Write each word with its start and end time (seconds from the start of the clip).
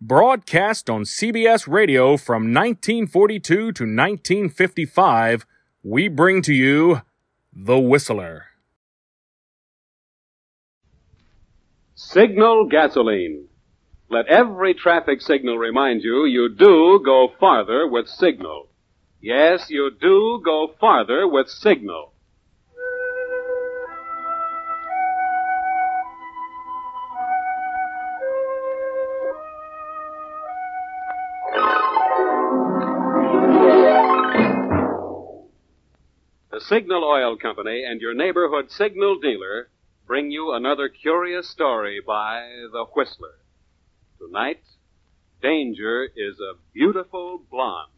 broadcast 0.00 0.90
on 0.90 1.02
CBS 1.02 1.66
Radio 1.66 2.16
from 2.16 2.52
1942 2.52 3.40
to 3.40 3.62
1955, 3.64 5.46
we 5.82 6.08
bring 6.08 6.42
to 6.42 6.52
you 6.52 7.02
The 7.52 7.78
Whistler. 7.78 8.46
Signal 11.94 12.68
gasoline. 12.68 13.48
Let 14.10 14.28
every 14.28 14.74
traffic 14.74 15.20
signal 15.20 15.58
remind 15.58 16.02
you 16.02 16.26
you 16.26 16.48
do 16.54 17.00
go 17.04 17.28
farther 17.40 17.88
with 17.88 18.06
Signal. 18.06 18.68
Yes, 19.20 19.70
you 19.70 19.90
do 20.00 20.42
go 20.44 20.74
farther 20.78 21.26
with 21.26 21.48
Signal. 21.48 22.12
Signal 36.68 37.04
Oil 37.04 37.36
Company 37.36 37.84
and 37.84 38.00
your 38.00 38.12
neighborhood 38.12 38.72
signal 38.72 39.20
dealer 39.20 39.68
bring 40.04 40.32
you 40.32 40.52
another 40.52 40.88
curious 40.88 41.48
story 41.48 42.00
by 42.04 42.40
The 42.72 42.86
Whistler. 42.86 43.36
Tonight, 44.18 44.64
Danger 45.40 46.08
is 46.16 46.40
a 46.40 46.54
beautiful 46.74 47.40
blonde. 47.48 47.92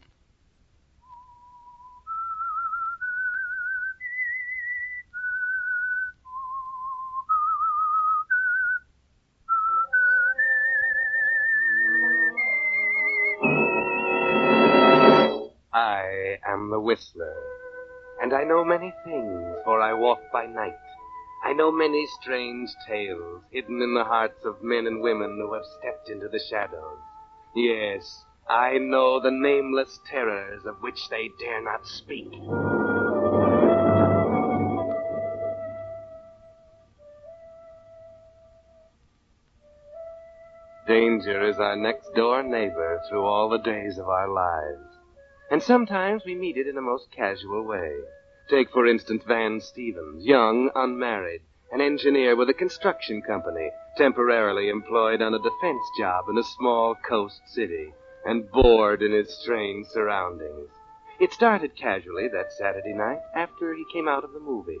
I 15.73 16.37
am 16.45 16.69
the 16.69 16.79
Whistler, 16.79 17.33
and 18.21 18.33
I 18.33 18.43
know 18.43 18.63
many 18.63 18.93
things, 19.03 19.55
for 19.63 19.81
I 19.81 19.93
walk 19.93 20.19
by 20.31 20.45
night. 20.45 20.75
I 21.43 21.53
know 21.53 21.71
many 21.71 22.05
strange 22.21 22.69
tales 22.87 23.43
hidden 23.51 23.81
in 23.81 23.93
the 23.93 24.03
hearts 24.03 24.43
of 24.43 24.61
men 24.61 24.87
and 24.87 25.01
women 25.01 25.37
who 25.39 25.53
have 25.53 25.65
stepped 25.79 26.09
into 26.09 26.27
the 26.27 26.39
shadows. 26.49 26.99
Yes, 27.55 28.25
I 28.49 28.77
know 28.77 29.21
the 29.21 29.31
nameless 29.31 29.99
terrors 30.09 30.65
of 30.65 30.81
which 30.81 31.07
they 31.09 31.29
dare 31.39 31.61
not 31.63 31.85
speak. 31.85 32.31
Danger 40.87 41.47
is 41.47 41.59
our 41.59 41.75
next 41.75 42.09
door 42.15 42.41
neighbor 42.41 42.99
through 43.07 43.23
all 43.23 43.47
the 43.47 43.59
days 43.59 43.99
of 43.99 44.09
our 44.09 44.27
lives. 44.27 44.88
And 45.51 45.63
sometimes 45.63 46.23
we 46.25 46.35
meet 46.35 46.57
it 46.57 46.67
in 46.67 46.77
a 46.77 46.81
most 46.81 47.11
casual 47.11 47.63
way. 47.63 47.91
Take, 48.49 48.71
for 48.71 48.85
instance, 48.85 49.23
Van 49.27 49.59
Stevens, 49.59 50.25
young, 50.25 50.69
unmarried, 50.75 51.41
an 51.71 51.81
engineer 51.81 52.35
with 52.35 52.49
a 52.49 52.53
construction 52.53 53.21
company, 53.21 53.69
temporarily 53.97 54.69
employed 54.69 55.21
on 55.21 55.33
a 55.33 55.39
defense 55.39 55.81
job 55.97 56.25
in 56.29 56.37
a 56.37 56.43
small 56.43 56.95
coast 57.07 57.41
city, 57.47 57.93
and 58.25 58.49
bored 58.51 59.01
in 59.01 59.11
his 59.11 59.35
strange 59.41 59.87
surroundings. 59.87 60.69
It 61.19 61.33
started 61.33 61.75
casually 61.75 62.27
that 62.29 62.53
Saturday 62.53 62.93
night 62.93 63.19
after 63.35 63.73
he 63.73 63.85
came 63.91 64.07
out 64.07 64.23
of 64.23 64.33
the 64.33 64.39
movie. 64.39 64.79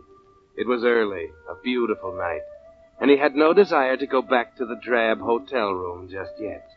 It 0.55 0.67
was 0.67 0.83
early, 0.83 1.31
a 1.49 1.55
beautiful 1.63 2.15
night, 2.15 2.41
and 2.99 3.09
he 3.09 3.17
had 3.17 3.35
no 3.35 3.53
desire 3.53 3.97
to 3.97 4.07
go 4.07 4.21
back 4.21 4.55
to 4.57 4.65
the 4.65 4.79
drab 4.83 5.19
hotel 5.19 5.73
room 5.73 6.09
just 6.09 6.33
yet. 6.39 6.67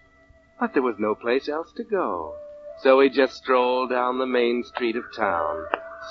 But 0.59 0.73
there 0.73 0.83
was 0.83 0.97
no 0.99 1.15
place 1.15 1.49
else 1.49 1.73
to 1.77 1.85
go. 1.85 2.35
So 2.81 3.01
he 3.01 3.11
just 3.11 3.37
strolled 3.37 3.91
down 3.91 4.19
the 4.19 4.27
main 4.27 4.65
street 4.65 4.97
of 4.97 5.05
town, 5.17 5.65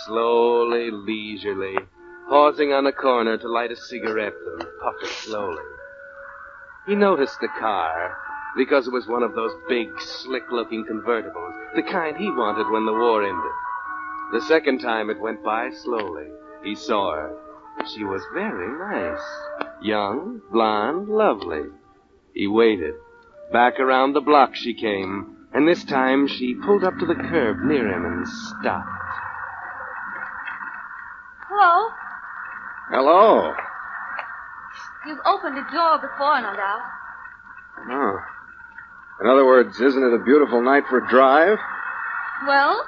slowly, 0.05 0.89
leisurely, 0.91 1.75
pausing 2.29 2.71
on 2.71 2.85
a 2.85 2.91
corner 2.91 3.37
to 3.37 3.47
light 3.49 3.71
a 3.71 3.75
cigarette 3.75 4.33
and 4.59 4.67
puff 4.81 4.95
it 5.01 5.09
slowly. 5.09 5.63
He 6.87 6.95
noticed 6.95 7.39
the 7.41 7.49
car 7.59 8.17
because 8.55 8.87
it 8.87 8.93
was 8.93 9.07
one 9.07 9.23
of 9.23 9.35
those 9.35 9.51
big, 9.67 9.89
slick-looking 9.99 10.85
convertibles, 10.85 11.75
the 11.75 11.83
kind 11.83 12.17
he 12.17 12.29
wanted 12.31 12.69
when 12.71 12.85
the 12.85 12.93
war 12.93 13.23
ended. 13.23 13.51
The 14.33 14.41
second 14.47 14.79
time 14.79 15.09
it 15.09 15.19
went 15.19 15.43
by 15.43 15.71
slowly, 15.71 16.27
he 16.63 16.75
saw 16.75 17.15
her. 17.15 17.35
She 17.93 18.03
was 18.03 18.21
very 18.33 18.77
nice. 18.77 19.67
Young, 19.81 20.41
blonde, 20.51 21.09
lovely. 21.09 21.63
He 22.33 22.47
waited. 22.47 22.95
Back 23.51 23.79
around 23.79 24.13
the 24.13 24.21
block 24.21 24.55
she 24.55 24.73
came, 24.73 25.40
and 25.53 25.67
this 25.67 25.83
time 25.83 26.27
she 26.27 26.55
pulled 26.55 26.83
up 26.83 26.97
to 26.99 27.05
the 27.05 27.15
curb 27.15 27.59
near 27.63 27.87
him 27.87 28.05
and 28.05 28.27
stopped. 28.27 28.87
Hello? 31.49 31.89
Hello. 32.89 33.53
You've 35.05 35.19
opened 35.25 35.57
a 35.57 35.71
door 35.71 35.97
before, 35.97 36.41
no 36.41 36.55
doubt. 36.55 36.81
Oh. 37.89 38.19
In 39.21 39.27
other 39.27 39.45
words, 39.45 39.79
isn't 39.79 40.03
it 40.03 40.13
a 40.13 40.23
beautiful 40.23 40.61
night 40.61 40.83
for 40.89 40.97
a 40.97 41.09
drive? 41.09 41.57
Well? 42.47 42.85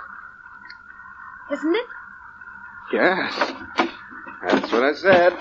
Isn't 1.52 1.75
it? 1.75 1.88
Yes. 2.94 3.53
That's 4.47 4.72
what 4.72 4.84
I 4.84 4.94
said. 4.94 5.34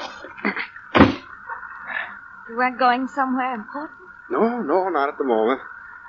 You 2.49 2.57
weren't 2.57 2.79
going 2.79 3.09
somewhere 3.09 3.55
important? 3.55 3.99
No, 4.31 4.61
no, 4.61 4.89
not 4.89 5.09
at 5.09 5.19
the 5.19 5.25
moment. 5.25 5.61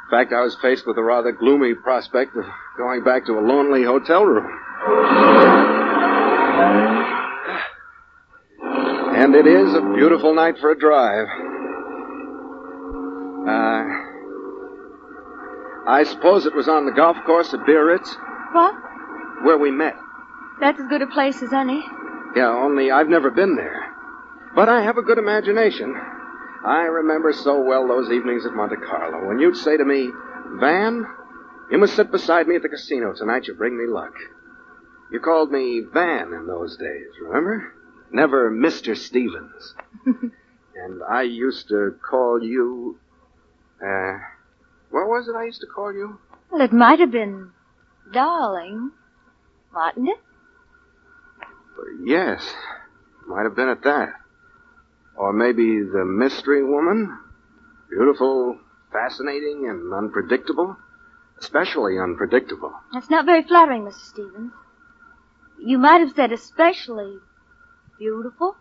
In 0.03 0.09
fact, 0.09 0.33
I 0.33 0.41
was 0.41 0.55
faced 0.61 0.85
with 0.85 0.97
a 0.97 1.03
rather 1.03 1.31
gloomy 1.31 1.73
prospect 1.73 2.35
of 2.35 2.45
going 2.77 3.03
back 3.03 3.25
to 3.25 3.33
a 3.33 3.41
lonely 3.41 3.83
hotel 3.83 4.23
room. 4.23 4.45
And 9.15 9.35
it 9.35 9.47
is 9.47 9.73
a 9.73 9.81
beautiful 9.95 10.33
night 10.35 10.55
for 10.59 10.71
a 10.71 10.77
drive. 10.77 11.27
Uh, 13.47 13.83
I 15.89 16.03
suppose 16.03 16.45
it 16.45 16.55
was 16.55 16.67
on 16.67 16.85
the 16.85 16.91
golf 16.91 17.17
course 17.25 17.53
at 17.53 17.65
Biarritz 17.65 18.09
What? 18.53 18.73
where 19.43 19.57
we 19.57 19.71
met. 19.71 19.95
That's 20.59 20.79
as 20.79 20.87
good 20.87 21.01
a 21.01 21.07
place 21.07 21.41
as 21.41 21.53
any. 21.53 21.83
Yeah, 22.35 22.49
only 22.49 22.91
I've 22.91 23.09
never 23.09 23.29
been 23.31 23.55
there. 23.55 23.89
But 24.55 24.69
I 24.69 24.83
have 24.83 24.97
a 24.97 25.01
good 25.01 25.17
imagination. 25.17 25.95
I 26.65 26.83
remember 26.83 27.33
so 27.33 27.61
well 27.61 27.87
those 27.87 28.09
evenings 28.11 28.45
at 28.45 28.53
Monte 28.53 28.77
Carlo 28.77 29.27
when 29.27 29.39
you'd 29.39 29.57
say 29.57 29.75
to 29.75 29.83
me, 29.83 30.09
Van, 30.59 31.05
you 31.71 31.77
must 31.77 31.95
sit 31.95 32.11
beside 32.11 32.47
me 32.47 32.55
at 32.55 32.61
the 32.61 32.69
casino 32.69 33.13
tonight. 33.13 33.47
You 33.47 33.53
bring 33.53 33.77
me 33.77 33.85
luck. 33.85 34.13
You 35.11 35.19
called 35.19 35.51
me 35.51 35.81
Van 35.93 36.33
in 36.33 36.47
those 36.47 36.77
days, 36.77 37.07
remember? 37.21 37.73
Never 38.11 38.49
Mr. 38.51 38.95
Stevens. 38.95 39.75
and 40.05 41.01
I 41.09 41.23
used 41.23 41.67
to 41.69 41.95
call 42.07 42.41
you. 42.41 42.97
Uh, 43.81 44.19
what 44.91 45.07
was 45.07 45.27
it 45.27 45.35
I 45.35 45.45
used 45.45 45.61
to 45.61 45.67
call 45.67 45.93
you? 45.93 46.19
Well, 46.51 46.61
it 46.61 46.71
might 46.71 46.99
have 46.99 47.11
been 47.11 47.51
darling, 48.11 48.91
mightn't 49.73 50.09
it? 50.09 50.19
Yes, 52.03 52.53
might 53.27 53.43
have 53.43 53.55
been 53.55 53.69
at 53.69 53.83
that. 53.83 54.13
Or 55.15 55.31
maybe 55.33 55.81
the 55.83 56.05
mystery 56.05 56.63
woman? 56.63 57.17
Beautiful, 57.89 58.57
fascinating, 58.91 59.67
and 59.69 59.93
unpredictable? 59.93 60.75
Especially 61.39 61.99
unpredictable. 61.99 62.73
That's 62.93 63.09
not 63.09 63.25
very 63.25 63.43
flattering, 63.43 63.83
Mr. 63.83 64.05
Stevens. 64.05 64.53
You 65.59 65.77
might 65.77 65.99
have 65.99 66.13
said 66.15 66.31
especially 66.31 67.17
beautiful. 67.99 68.55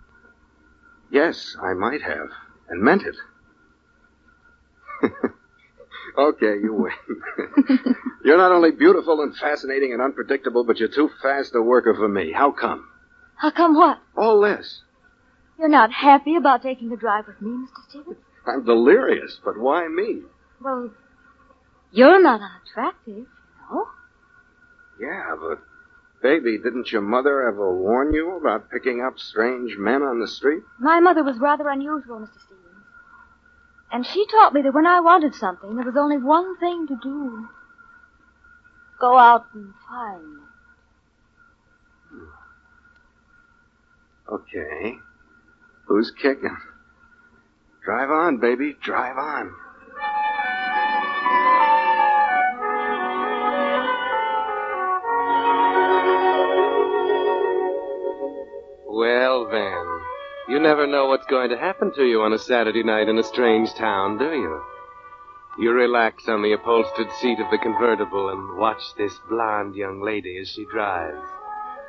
Yes, 1.11 1.57
I 1.63 1.75
might 1.75 2.03
have, 2.03 2.29
and 2.69 2.83
meant 2.83 3.03
it. 3.03 3.17
okay, 6.19 6.55
you 6.63 6.73
win. 6.75 7.97
you're 8.25 8.39
not 8.39 8.53
only 8.53 8.71
beautiful 8.71 9.21
and 9.23 9.37
fascinating 9.37 9.93
and 9.93 10.01
unpredictable, 10.01 10.65
but 10.65 10.79
you're 10.79 10.89
too 10.89 11.11
fast 11.21 11.55
a 11.55 11.63
worker 11.63 11.95
for 11.95 12.09
me. 12.09 12.33
How 12.33 12.51
come? 12.53 12.89
How 13.37 13.51
come 13.51 13.75
what? 13.75 13.99
All 14.17 14.41
this. 14.41 14.83
You're 15.63 15.71
not 15.71 15.93
happy 15.93 16.35
about 16.35 16.61
taking 16.61 16.91
a 16.91 16.97
drive 16.97 17.29
with 17.29 17.41
me, 17.41 17.51
Mr. 17.51 17.89
Stevens? 17.89 18.17
I'm 18.45 18.65
delirious, 18.65 19.39
but 19.45 19.57
why 19.57 19.87
me? 19.87 20.23
Well, 20.61 20.91
You're 21.93 22.21
not 22.21 22.41
unattractive, 22.41 23.27
no? 23.71 23.87
Yeah, 25.01 25.37
but, 25.41 25.61
baby, 26.21 26.59
didn't 26.59 26.91
your 26.91 27.03
mother 27.03 27.47
ever 27.47 27.73
warn 27.73 28.13
you 28.13 28.37
about 28.39 28.71
picking 28.73 29.03
up 29.07 29.21
strange 29.21 29.77
men 29.79 30.03
on 30.03 30.19
the 30.19 30.27
street? 30.27 30.65
My 30.81 30.99
mother 30.99 31.23
was 31.23 31.39
rather 31.39 31.69
unusual, 31.69 32.19
Mr. 32.19 32.41
Stevens. 32.45 32.85
And 33.93 34.05
she 34.05 34.27
taught 34.33 34.55
me 34.55 34.63
that 34.63 34.75
when 34.75 34.87
I 34.89 34.99
wanted 34.99 35.33
something, 35.37 35.77
there 35.77 35.87
was 35.87 35.97
only 35.97 36.19
one 36.19 36.59
thing 36.59 36.89
to 36.89 36.97
do. 37.01 37.49
Go 39.01 39.17
out 39.17 39.45
and 39.55 39.73
find 39.89 40.39
it. 42.11 42.23
Okay. 44.33 44.99
Who's 45.93 46.11
kicking? 46.11 46.57
Drive 47.85 48.11
on, 48.11 48.39
baby. 48.39 48.75
Drive 48.83 49.19
on. 49.19 49.53
Well, 58.89 59.47
Van, 59.51 60.01
you 60.49 60.59
never 60.59 60.87
know 60.87 61.09
what's 61.09 61.27
going 61.27 61.51
to 61.51 61.59
happen 61.59 61.93
to 61.97 62.05
you 62.05 62.23
on 62.23 62.33
a 62.33 62.39
Saturday 62.39 62.83
night 62.83 63.11
in 63.11 63.19
a 63.19 63.23
strange 63.23 63.75
town, 63.75 64.17
do 64.17 64.33
you? 64.33 64.63
You 65.59 65.73
relax 65.73 66.27
on 66.27 66.41
the 66.41 66.55
upholstered 66.55 67.13
seat 67.21 67.39
of 67.39 67.51
the 67.51 67.59
convertible 67.59 68.31
and 68.31 68.57
watch 68.59 68.81
this 68.97 69.13
blonde 69.29 69.77
young 69.77 70.01
lady 70.03 70.39
as 70.41 70.49
she 70.49 70.65
drives. 70.73 71.21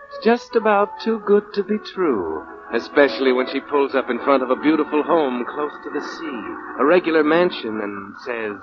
It's 0.09 0.25
just 0.25 0.57
about 0.57 0.99
too 0.99 1.23
good 1.25 1.53
to 1.53 1.63
be 1.63 1.77
true, 1.77 2.45
especially 2.73 3.31
when 3.31 3.47
she 3.51 3.59
pulls 3.61 3.95
up 3.95 4.09
in 4.09 4.19
front 4.19 4.43
of 4.43 4.49
a 4.49 4.55
beautiful 4.55 5.03
home 5.03 5.45
close 5.47 5.71
to 5.83 5.89
the 5.91 6.01
sea, 6.01 6.81
a 6.81 6.85
regular 6.85 7.23
mansion, 7.23 7.79
and 7.81 8.15
says, 8.25 8.61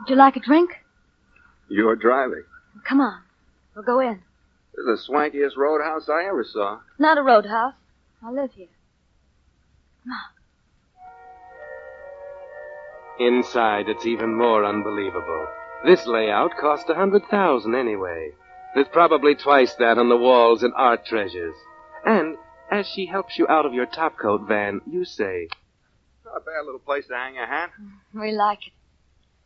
Would 0.00 0.08
you 0.08 0.16
like 0.16 0.36
a 0.36 0.40
drink? 0.40 0.70
You're 1.68 1.96
driving. 1.96 2.44
Come 2.86 3.00
on. 3.00 3.22
We'll 3.74 3.84
go 3.84 4.00
in. 4.00 4.22
This 4.74 4.84
is 4.98 5.06
the 5.06 5.12
swankiest 5.12 5.56
roadhouse 5.56 6.08
I 6.08 6.26
ever 6.28 6.44
saw. 6.44 6.80
Not 6.98 7.18
a 7.18 7.22
roadhouse. 7.22 7.74
I 8.22 8.30
live 8.30 8.50
here. 8.52 8.68
Inside, 13.18 13.88
it's 13.88 14.06
even 14.06 14.36
more 14.36 14.64
unbelievable. 14.64 15.46
This 15.84 16.06
layout 16.06 16.52
cost 16.60 16.88
a 16.88 16.94
hundred 16.94 17.22
thousand 17.30 17.74
anyway. 17.74 18.30
There's 18.74 18.88
probably 18.92 19.34
twice 19.34 19.74
that 19.74 19.98
on 19.98 20.08
the 20.08 20.16
walls 20.16 20.62
and 20.62 20.72
art 20.76 21.04
treasures. 21.04 21.54
And 22.04 22.36
as 22.70 22.86
she 22.86 23.06
helps 23.06 23.38
you 23.38 23.46
out 23.48 23.66
of 23.66 23.74
your 23.74 23.86
topcoat 23.86 24.46
van, 24.46 24.80
you 24.90 25.04
say, 25.04 25.48
Not 26.24 26.36
a 26.36 26.40
bad 26.40 26.64
little 26.64 26.80
place 26.80 27.06
to 27.08 27.14
hang 27.14 27.36
a 27.38 27.46
hat. 27.46 27.70
Mm, 27.80 28.20
we 28.20 28.32
like 28.32 28.66
it. 28.66 28.72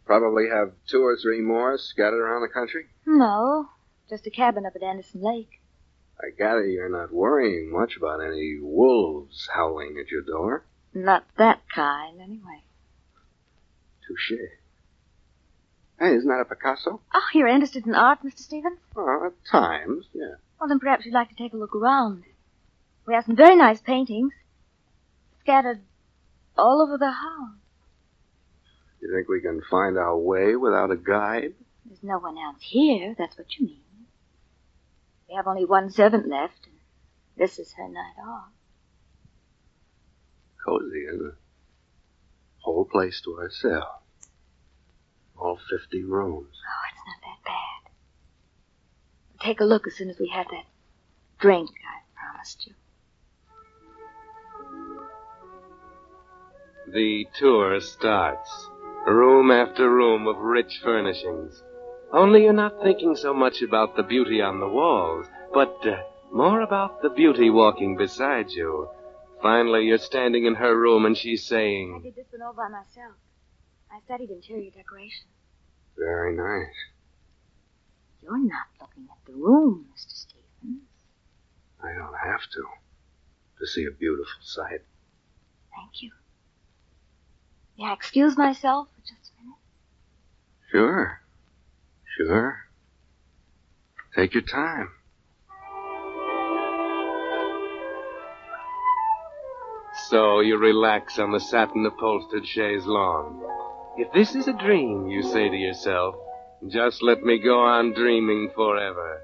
Probably 0.04 0.48
have 0.52 0.72
two 0.88 1.02
or 1.04 1.16
three 1.16 1.40
more 1.40 1.78
scattered 1.78 2.20
around 2.20 2.42
the 2.42 2.48
country. 2.48 2.86
No, 3.06 3.68
just 4.10 4.26
a 4.26 4.30
cabin 4.30 4.66
up 4.66 4.74
at 4.74 4.82
Anderson 4.82 5.22
Lake. 5.22 5.60
I 6.20 6.30
gather 6.36 6.64
you're 6.66 6.88
not 6.88 7.12
worrying 7.12 7.70
much 7.72 7.96
about 7.96 8.20
any 8.20 8.58
wolves 8.60 9.48
howling 9.54 9.96
at 10.00 10.10
your 10.10 10.22
door. 10.22 10.64
Not 10.94 11.24
that 11.38 11.62
kind, 11.74 12.20
anyway. 12.20 12.62
Touche. 14.06 14.38
Hey, 15.98 16.14
isn't 16.16 16.28
that 16.28 16.40
a 16.40 16.44
Picasso? 16.44 17.00
Oh, 17.14 17.22
you're 17.32 17.48
interested 17.48 17.86
in 17.86 17.94
art, 17.94 18.18
Mr. 18.24 18.38
Stevens? 18.40 18.78
Oh, 18.96 19.26
at 19.26 19.32
times, 19.50 20.06
yeah. 20.12 20.34
Well, 20.60 20.68
then 20.68 20.80
perhaps 20.80 21.04
you'd 21.06 21.14
like 21.14 21.28
to 21.28 21.34
take 21.36 21.52
a 21.52 21.56
look 21.56 21.74
around. 21.74 22.24
We 23.06 23.14
have 23.14 23.24
some 23.24 23.36
very 23.36 23.56
nice 23.56 23.80
paintings 23.80 24.32
scattered 25.40 25.80
all 26.56 26.82
over 26.82 26.96
the 26.98 27.10
house. 27.10 27.56
You 29.00 29.12
think 29.12 29.28
we 29.28 29.40
can 29.40 29.60
find 29.68 29.98
our 29.98 30.16
way 30.16 30.54
without 30.54 30.92
a 30.92 30.96
guide? 30.96 31.54
There's 31.84 32.02
no 32.02 32.18
one 32.18 32.38
else 32.38 32.58
here, 32.60 33.14
that's 33.18 33.36
what 33.36 33.58
you 33.58 33.66
mean. 33.66 33.80
We 35.28 35.34
have 35.34 35.48
only 35.48 35.64
one 35.64 35.90
servant 35.90 36.28
left, 36.28 36.66
and 36.66 36.76
this 37.36 37.58
is 37.58 37.72
her 37.72 37.88
night 37.88 38.14
off. 38.24 38.50
Cozy, 40.64 41.04
isn't 41.12 41.26
it? 41.26 41.34
Whole 42.58 42.84
place 42.84 43.20
to 43.22 43.36
ourselves. 43.38 43.88
All 45.36 45.58
50 45.68 46.04
rooms. 46.04 46.54
Oh, 46.54 46.82
it's 46.92 47.02
not 47.04 47.20
that 47.22 47.44
bad. 47.44 47.90
We'll 49.32 49.44
take 49.44 49.60
a 49.60 49.64
look 49.64 49.88
as 49.88 49.94
soon 49.96 50.10
as 50.10 50.20
we 50.20 50.28
have 50.28 50.46
that 50.50 50.66
drink 51.40 51.70
I 51.70 52.02
promised 52.14 52.66
you. 52.68 52.74
The 56.88 57.26
tour 57.38 57.80
starts. 57.80 58.68
Room 59.06 59.50
after 59.50 59.88
room 59.88 60.26
of 60.26 60.38
rich 60.38 60.80
furnishings. 60.82 61.62
Only 62.12 62.44
you're 62.44 62.52
not 62.52 62.82
thinking 62.82 63.16
so 63.16 63.32
much 63.32 63.62
about 63.62 63.96
the 63.96 64.02
beauty 64.02 64.42
on 64.42 64.60
the 64.60 64.68
walls, 64.68 65.26
but 65.54 65.86
uh, 65.86 66.02
more 66.32 66.60
about 66.60 67.00
the 67.02 67.10
beauty 67.10 67.50
walking 67.50 67.96
beside 67.96 68.50
you. 68.50 68.88
Finally, 69.40 69.86
you're 69.86 69.98
standing 69.98 70.44
in 70.44 70.54
her 70.56 70.78
room 70.78 71.06
and 71.06 71.16
she's 71.16 71.46
saying, 71.46 72.00
I 72.00 72.02
did 72.02 72.16
this 72.16 72.26
one 72.30 72.42
all 72.42 72.52
by 72.52 72.68
myself. 72.68 73.16
I 73.90 74.00
studied 74.04 74.30
interior 74.30 74.70
decoration. 74.70 75.26
Very 75.96 76.34
nice. 76.36 76.74
You're 78.22 78.38
not 78.38 78.66
looking 78.80 79.08
at 79.10 79.18
the 79.26 79.34
room, 79.34 79.86
Mr. 79.94 80.10
Stevens. 80.10 80.82
I 81.82 81.92
don't 81.92 82.14
have 82.22 82.42
to. 82.52 82.64
To 83.60 83.66
see 83.66 83.84
a 83.84 83.90
beautiful 83.90 84.40
sight. 84.42 84.82
Thank 85.74 86.02
you. 86.02 86.10
May 87.78 87.86
I 87.86 87.92
excuse 87.92 88.36
myself 88.36 88.88
for 88.94 89.00
just 89.00 89.32
a 89.32 89.42
minute? 89.42 89.58
Sure. 90.70 91.20
Sure. 92.16 92.58
Take 94.14 94.34
your 94.34 94.42
time. 94.42 94.90
So 100.08 100.40
you 100.40 100.58
relax 100.58 101.18
on 101.18 101.32
the 101.32 101.40
satin 101.40 101.86
upholstered 101.86 102.46
chaise 102.46 102.84
longue. 102.84 103.42
If 103.96 104.12
this 104.12 104.34
is 104.34 104.48
a 104.48 104.52
dream, 104.52 105.08
you 105.08 105.22
say 105.22 105.48
to 105.48 105.56
yourself, 105.56 106.14
just 106.68 107.02
let 107.02 107.22
me 107.22 107.38
go 107.38 107.60
on 107.60 107.94
dreaming 107.94 108.50
forever. 108.54 109.22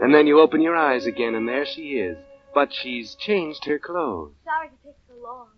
And 0.00 0.14
then 0.14 0.26
you 0.26 0.40
open 0.40 0.60
your 0.60 0.76
eyes 0.76 1.06
again, 1.06 1.34
and 1.34 1.48
there 1.48 1.64
she 1.64 1.98
is. 1.98 2.16
But 2.52 2.72
she's 2.72 3.14
changed 3.14 3.64
her 3.66 3.78
clothes. 3.78 4.32
Sorry 4.44 4.68
to 4.68 4.74
take 4.84 4.96
so 5.08 5.14
long. 5.22 5.48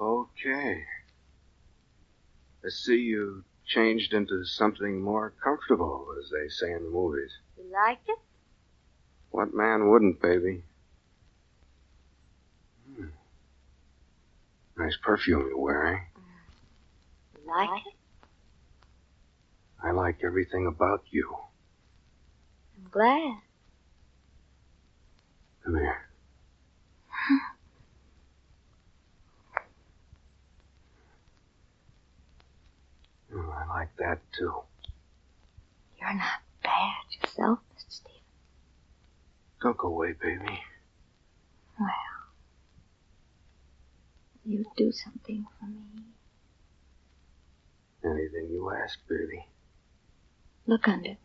Okay. 0.00 0.84
I 2.64 2.68
see 2.68 2.96
you 2.96 3.44
changed 3.66 4.12
into 4.12 4.44
something 4.44 5.00
more 5.00 5.32
comfortable, 5.42 6.06
as 6.18 6.30
they 6.30 6.48
say 6.48 6.72
in 6.72 6.84
the 6.84 6.90
movies. 6.90 7.30
You 7.56 7.64
like 7.72 8.00
it? 8.06 8.18
What 9.30 9.54
man 9.54 9.88
wouldn't, 9.88 10.20
baby? 10.20 10.62
Hmm. 12.96 13.06
Nice 14.76 14.96
perfume 15.02 15.46
you're 15.48 15.58
wearing. 15.58 16.02
You 17.40 17.46
like 17.46 17.70
it? 17.86 17.94
I 19.82 19.92
like 19.92 20.18
everything 20.22 20.66
about 20.66 21.02
you. 21.10 21.34
I'm 22.76 22.90
glad. 22.90 23.38
Come 25.64 25.76
here. 25.76 26.06
Oh, 33.32 33.54
I 33.56 33.64
like 33.80 33.96
that 33.96 34.18
too. 34.36 34.52
You're 35.98 36.12
not 36.12 36.40
bad 36.62 36.92
yourself, 37.18 37.60
Mr. 37.74 37.86
Stevens. 37.88 38.20
Don't 39.62 39.78
go 39.78 39.88
away, 39.88 40.12
baby. 40.20 40.60
Well, 41.78 41.88
you 44.44 44.66
do 44.76 44.92
something 44.92 45.46
for 45.58 45.64
me. 45.66 46.04
Anything 48.04 48.50
you 48.50 48.70
ask, 48.70 48.98
baby. 49.08 49.46
Look 50.66 50.86
under 50.86 51.08
the 51.08 51.16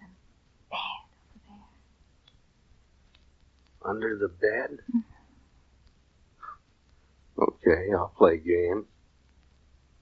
bed 0.71 0.71
over 0.71 1.39
there. 1.49 1.67
Under 3.91 4.17
the 4.17 4.29
bed? 4.29 4.79
Mm-hmm. 4.89 4.99
Okay, 7.37 7.91
I'll 7.93 8.13
play 8.17 8.37
game. 8.37 8.85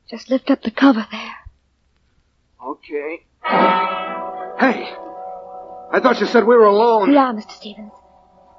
Just 0.07 0.29
lift 0.29 0.51
up 0.51 0.62
the 0.62 0.69
cover 0.69 1.07
there. 1.12 1.43
Okay. 2.65 3.25
Hey! 3.43 4.93
I 5.91 6.00
thought 6.01 6.20
you 6.22 6.25
said 6.27 6.46
we 6.46 6.55
were 6.55 6.65
alone. 6.65 7.10
We 7.10 7.17
are, 7.17 7.34
Mr. 7.34 7.51
Stevens. 7.51 7.91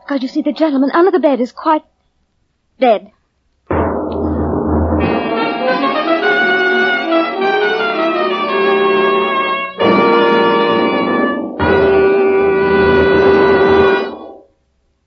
Because 0.02 0.23
you 0.23 0.28
see, 0.28 0.42
the 0.42 0.52
gentleman 0.52 0.90
under 0.92 1.11
the 1.11 1.20
bed 1.20 1.40
is 1.40 1.52
quite 1.52 1.82
dead. 2.78 3.11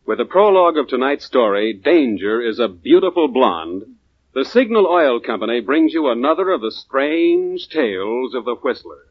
With 0.07 0.17
the 0.17 0.25
prologue 0.25 0.77
of 0.77 0.87
tonight's 0.87 1.25
story, 1.25 1.73
Danger 1.73 2.41
is 2.41 2.57
a 2.57 2.67
beautiful 2.67 3.27
blonde. 3.27 3.96
The 4.37 4.45
Signal 4.45 4.85
Oil 4.85 5.19
Company 5.19 5.61
brings 5.61 5.95
you 5.95 6.09
another 6.09 6.51
of 6.51 6.61
the 6.61 6.69
strange 6.69 7.69
tales 7.69 8.35
of 8.35 8.45
the 8.45 8.53
Whistler. 8.53 9.07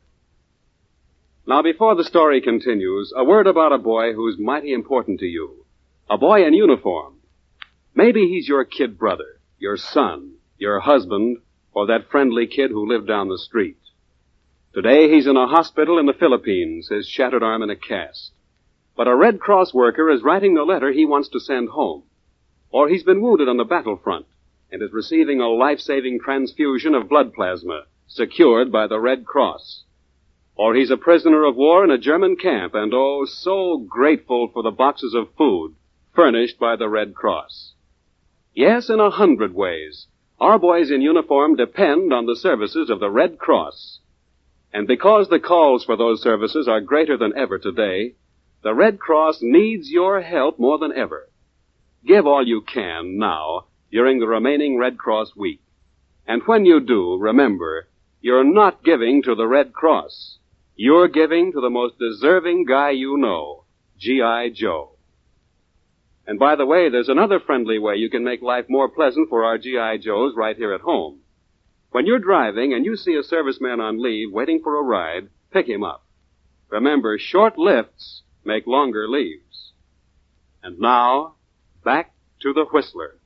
Now, 1.45 1.63
before 1.63 1.97
the 1.97 2.05
story 2.05 2.41
continues, 2.41 3.13
a 3.17 3.25
word 3.25 3.49
about 3.49 3.73
a 3.73 3.79
boy 3.79 4.13
who's 4.13 4.39
mighty 4.39 4.73
important 4.73 5.19
to 5.19 5.27
you. 5.27 5.67
A 6.09 6.17
boy 6.17 6.45
in 6.47 6.55
uniform. 6.55 7.15
Maybe 7.93 8.29
he's 8.29 8.47
your 8.47 8.65
kid 8.65 8.97
brother, 8.97 9.41
your 9.59 9.77
son, 9.77 10.35
your 10.59 10.79
husband, 10.79 11.39
or 11.73 11.87
that 11.87 12.09
friendly 12.09 12.47
kid 12.47 12.71
who 12.71 12.87
lived 12.87 13.09
down 13.09 13.29
the 13.29 13.37
street. 13.37 13.81
Today 14.75 15.13
he's 15.13 15.27
in 15.27 15.37
a 15.37 15.49
hospital 15.49 15.99
in 15.99 16.07
the 16.07 16.13
Philippines, 16.13 16.89
his 16.89 17.09
shattered 17.09 17.43
arm 17.43 17.65
in 17.65 17.71
a 17.71 17.75
cast. 17.75 18.31
But 18.97 19.09
a 19.09 19.17
Red 19.17 19.41
Cross 19.41 19.75
worker 19.75 20.09
is 20.09 20.23
writing 20.23 20.55
the 20.55 20.63
letter 20.63 20.93
he 20.93 21.05
wants 21.05 21.31
to 21.31 21.41
send 21.41 21.71
home. 21.71 22.05
Or 22.71 22.89
he's 22.89 23.03
been 23.03 23.21
wounded 23.21 23.49
on 23.49 23.57
the 23.57 23.65
battlefront 23.65 24.27
and 24.71 24.83
is 24.83 24.93
receiving 24.93 25.41
a 25.41 25.49
life-saving 25.49 26.21
transfusion 26.21 26.95
of 26.95 27.09
blood 27.09 27.33
plasma 27.33 27.85
secured 28.07 28.71
by 28.71 28.87
the 28.87 28.99
Red 28.99 29.25
Cross. 29.25 29.85
Or 30.57 30.75
he's 30.75 30.91
a 30.91 30.97
prisoner 30.97 31.45
of 31.45 31.57
war 31.57 31.85
in 31.85 31.91
a 31.91 31.99
German 31.99 32.37
camp 32.37 32.75
and 32.75 32.93
oh, 32.95 33.25
so 33.27 33.79
grateful 33.79 34.49
for 34.49 34.63
the 34.63 34.71
boxes 34.71 35.15
of 35.15 35.35
food 35.37 35.75
furnished 36.15 36.59
by 36.59 36.77
the 36.77 36.89
Red 36.89 37.15
Cross. 37.15 37.75
Yes, 38.55 38.89
in 38.89 39.01
a 39.01 39.11
hundred 39.11 39.55
ways. 39.55 40.07
Our 40.41 40.59
boys 40.59 40.91
in 40.91 41.03
uniform 41.03 41.57
depend 41.57 42.13
on 42.13 42.27
the 42.27 42.37
services 42.37 42.89
of 42.89 43.01
the 43.01 43.11
Red 43.11 43.39
Cross. 43.39 44.01
And 44.73 44.87
because 44.87 45.29
the 45.29 45.39
calls 45.39 45.85
for 45.85 45.97
those 45.97 46.23
services 46.23 46.67
are 46.69 46.81
greater 46.81 47.17
than 47.17 47.37
ever 47.37 47.59
today, 47.59 48.15
the 48.63 48.75
Red 48.75 48.99
Cross 48.99 49.39
needs 49.43 49.91
your 49.91 50.23
help 50.23 50.59
more 50.59 50.79
than 50.79 50.93
ever. 50.93 51.29
Give 52.07 52.27
all 52.27 52.47
you 52.47 52.63
can 52.63 53.19
now 53.19 53.67
during 53.97 54.21
the 54.21 54.27
remaining 54.27 54.77
Red 54.77 54.99
Cross 54.99 55.35
week. 55.37 55.63
And 56.27 56.43
when 56.45 56.67
you 56.67 56.81
do, 56.81 57.17
remember, 57.19 57.89
you're 58.21 58.45
not 58.45 58.85
giving 58.85 59.23
to 59.23 59.35
the 59.35 59.47
Red 59.47 59.73
Cross. 59.73 60.37
You're 60.75 61.09
giving 61.09 61.51
to 61.53 61.63
the 61.63 61.71
most 61.71 61.99
deserving 61.99 62.67
guy 62.67 62.91
you 62.91 63.17
know, 63.17 63.65
G.I. 63.97 64.51
Joe. 64.51 64.91
And 66.27 66.39
by 66.39 66.57
the 66.57 66.67
way, 66.67 66.91
there's 66.91 67.09
another 67.09 67.41
friendly 67.41 67.79
way 67.79 67.97
you 67.97 68.11
can 68.11 68.23
make 68.23 68.43
life 68.43 68.67
more 68.69 68.91
pleasant 68.91 69.31
for 69.31 69.47
our 69.47 69.57
G.I. 69.57 69.97
Joes 69.97 70.35
right 70.37 70.59
here 70.59 70.75
at 70.75 70.83
home. 70.83 71.21
When 71.91 72.05
you're 72.05 72.19
driving 72.19 72.75
and 72.75 72.85
you 72.85 72.97
see 72.97 73.15
a 73.15 73.23
serviceman 73.23 73.81
on 73.81 74.03
leave 74.03 74.31
waiting 74.31 74.61
for 74.63 74.79
a 74.79 74.83
ride, 74.83 75.31
pick 75.55 75.67
him 75.67 75.83
up. 75.83 76.05
Remember, 76.69 77.17
short 77.19 77.57
lifts 77.57 78.25
make 78.45 78.67
longer 78.67 79.09
leaves. 79.09 79.73
And 80.63 80.79
now, 80.79 81.37
back 81.83 82.13
to 82.43 82.53
the 82.53 82.67
Whistler. 82.67 83.17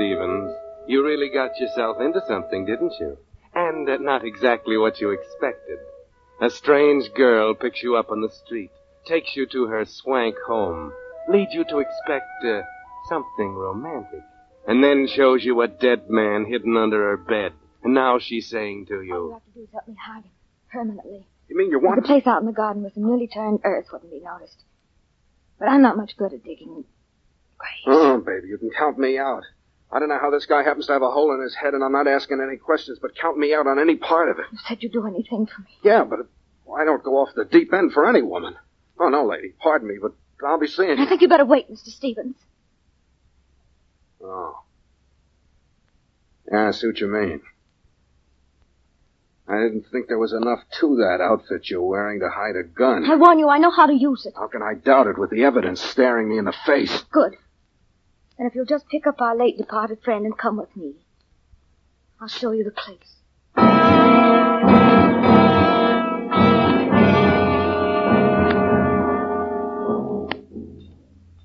Stevens, 0.00 0.50
you 0.86 1.04
really 1.04 1.28
got 1.28 1.60
yourself 1.60 2.00
into 2.00 2.22
something, 2.26 2.64
didn't 2.64 2.94
you? 2.98 3.18
And 3.54 3.86
uh, 3.86 3.98
not 3.98 4.24
exactly 4.24 4.78
what 4.78 4.98
you 4.98 5.10
expected. 5.10 5.78
A 6.40 6.48
strange 6.48 7.12
girl 7.12 7.54
picks 7.54 7.82
you 7.82 7.96
up 7.96 8.10
on 8.10 8.22
the 8.22 8.30
street, 8.30 8.70
takes 9.06 9.36
you 9.36 9.46
to 9.48 9.66
her 9.66 9.84
swank 9.84 10.36
home, 10.46 10.94
leads 11.28 11.52
you 11.52 11.64
to 11.64 11.80
expect 11.80 12.30
uh, 12.46 12.62
something 13.10 13.52
romantic, 13.52 14.22
and 14.66 14.82
then 14.82 15.06
shows 15.06 15.44
you 15.44 15.60
a 15.60 15.68
dead 15.68 16.08
man 16.08 16.46
hidden 16.46 16.78
under 16.78 17.10
her 17.10 17.18
bed. 17.18 17.52
And 17.82 17.92
now 17.92 18.18
she's 18.18 18.48
saying 18.48 18.86
to 18.86 18.94
All 18.94 19.02
you 19.04 19.14
you, 19.14 19.32
have 19.34 19.44
to 19.44 19.50
do 19.50 19.60
is 19.64 19.68
help 19.70 19.86
me 19.86 19.96
hide 20.02 20.24
him 20.24 20.30
permanently. 20.72 21.26
You 21.50 21.58
mean 21.58 21.70
you 21.70 21.78
The 21.78 21.86
want... 21.86 22.06
place 22.06 22.26
out 22.26 22.40
in 22.40 22.46
the 22.46 22.52
garden 22.52 22.84
with 22.84 22.94
the 22.94 23.00
newly 23.00 23.26
turned 23.26 23.60
earth 23.64 23.88
wouldn't 23.92 24.10
be 24.10 24.20
noticed. 24.20 24.64
But 25.58 25.68
I'm 25.68 25.82
not 25.82 25.98
much 25.98 26.16
good 26.16 26.32
at 26.32 26.42
digging 26.42 26.84
graves. 27.58 27.84
Oh, 27.86 28.16
baby, 28.16 28.48
you 28.48 28.56
can 28.56 28.70
count 28.70 28.98
me 28.98 29.18
out. 29.18 29.42
I 29.92 29.98
don't 29.98 30.08
know 30.08 30.18
how 30.20 30.30
this 30.30 30.46
guy 30.46 30.62
happens 30.62 30.86
to 30.86 30.92
have 30.92 31.02
a 31.02 31.10
hole 31.10 31.34
in 31.34 31.40
his 31.40 31.54
head, 31.54 31.74
and 31.74 31.82
I'm 31.82 31.92
not 31.92 32.06
asking 32.06 32.40
any 32.40 32.56
questions, 32.56 32.98
but 33.00 33.16
count 33.16 33.36
me 33.38 33.52
out 33.54 33.66
on 33.66 33.78
any 33.78 33.96
part 33.96 34.28
of 34.30 34.38
it. 34.38 34.46
You 34.52 34.58
said 34.68 34.82
you'd 34.82 34.92
do 34.92 35.06
anything 35.06 35.46
for 35.46 35.62
me. 35.62 35.68
Yeah, 35.82 36.04
but 36.04 36.20
I 36.72 36.84
don't 36.84 37.02
go 37.02 37.16
off 37.16 37.30
the 37.34 37.44
deep 37.44 37.72
end 37.72 37.92
for 37.92 38.08
any 38.08 38.22
woman. 38.22 38.54
Oh, 39.00 39.08
no, 39.08 39.26
lady, 39.26 39.52
pardon 39.60 39.88
me, 39.88 39.96
but 40.00 40.12
I'll 40.46 40.60
be 40.60 40.68
seeing 40.68 40.96
you. 40.98 41.04
I 41.04 41.08
think 41.08 41.22
you 41.22 41.28
better 41.28 41.44
wait, 41.44 41.68
Mr. 41.70 41.88
Stevens. 41.88 42.36
Oh. 44.22 44.60
Yeah, 46.52 46.68
I 46.68 46.70
see 46.70 46.86
what 46.86 47.00
you 47.00 47.08
mean. 47.08 47.40
I 49.48 49.58
didn't 49.58 49.86
think 49.90 50.06
there 50.06 50.18
was 50.18 50.32
enough 50.32 50.60
to 50.78 50.96
that 50.96 51.20
outfit 51.20 51.68
you're 51.68 51.82
wearing 51.82 52.20
to 52.20 52.28
hide 52.28 52.54
a 52.54 52.62
gun. 52.62 53.10
I 53.10 53.16
warn 53.16 53.40
you, 53.40 53.48
I 53.48 53.58
know 53.58 53.70
how 53.72 53.86
to 53.86 53.92
use 53.94 54.24
it. 54.24 54.34
How 54.36 54.46
can 54.46 54.62
I 54.62 54.74
doubt 54.74 55.08
it 55.08 55.18
with 55.18 55.30
the 55.30 55.42
evidence 55.42 55.80
staring 55.80 56.28
me 56.28 56.38
in 56.38 56.44
the 56.44 56.54
face? 56.64 57.02
Good. 57.10 57.36
And 58.40 58.48
if 58.48 58.54
you'll 58.54 58.64
just 58.64 58.88
pick 58.88 59.06
up 59.06 59.20
our 59.20 59.36
late 59.36 59.58
departed 59.58 59.98
friend 60.02 60.24
and 60.24 60.36
come 60.36 60.56
with 60.56 60.74
me, 60.74 60.94
I'll 62.18 62.26
show 62.26 62.52
you 62.52 62.64
the 62.64 62.70
place. 62.70 63.16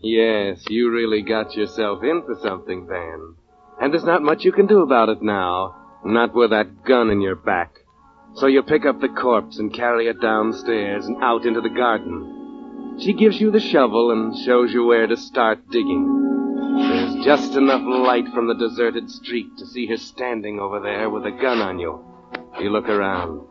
Yes, 0.01 0.63
you 0.69 0.89
really 0.89 1.21
got 1.21 1.53
yourself 1.53 2.01
in 2.01 2.23
for 2.25 2.35
something, 2.41 2.87
Van. 2.87 3.35
And 3.81 3.91
there's 3.91 4.05
not 4.05 4.23
much 4.23 4.45
you 4.45 4.53
can 4.53 4.65
do 4.65 4.79
about 4.79 5.09
it 5.09 5.21
now. 5.21 5.75
Not 6.05 6.33
with 6.33 6.51
that 6.51 6.85
gun 6.85 7.09
in 7.09 7.19
your 7.19 7.35
back. 7.35 7.73
So 8.35 8.47
you 8.47 8.63
pick 8.63 8.85
up 8.85 9.01
the 9.01 9.09
corpse 9.09 9.59
and 9.59 9.73
carry 9.73 10.07
it 10.07 10.21
downstairs 10.21 11.05
and 11.07 11.21
out 11.21 11.45
into 11.45 11.59
the 11.59 11.67
garden. 11.67 12.99
She 13.01 13.11
gives 13.11 13.41
you 13.41 13.51
the 13.51 13.59
shovel 13.59 14.11
and 14.11 14.33
shows 14.45 14.71
you 14.71 14.85
where 14.85 15.07
to 15.07 15.17
start 15.17 15.59
digging. 15.69 16.34
There's 16.55 17.25
just 17.25 17.55
enough 17.55 17.81
light 17.83 18.29
from 18.33 18.47
the 18.47 18.53
deserted 18.53 19.09
street 19.09 19.57
to 19.57 19.65
see 19.65 19.87
her 19.87 19.97
standing 19.97 20.57
over 20.57 20.79
there 20.79 21.09
with 21.09 21.25
a 21.25 21.31
gun 21.31 21.59
on 21.59 21.79
you. 21.79 21.99
You 22.61 22.69
look 22.69 22.87
around. 22.87 23.45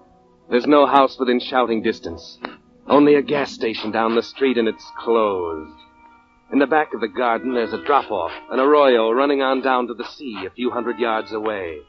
There's 0.49 0.67
no 0.67 0.87
house 0.87 1.19
within 1.19 1.39
shouting 1.39 1.83
distance. 1.83 2.39
Only 2.87 3.17
a 3.17 3.23
gas 3.23 3.53
station 3.53 3.91
down 3.91 4.15
the 4.15 4.23
street 4.23 4.57
and 4.57 4.69
it's 4.69 4.91
closed. 4.99 5.77
In 6.51 6.59
the 6.61 6.67
back 6.67 6.95
of 6.95 7.01
the 7.03 7.09
garden, 7.09 7.53
there's 7.53 7.75
a 7.75 7.85
drop-off, 7.85 8.33
an 8.51 8.59
arroyo 8.59 9.11
running 9.11 9.43
on 9.43 9.61
down 9.61 9.87
to 9.89 9.95
the 9.95 10.09
sea 10.17 10.47
a 10.47 10.51
few 10.51 10.71
hundred 10.71 10.99
yards 10.99 11.33
away. 11.33 11.81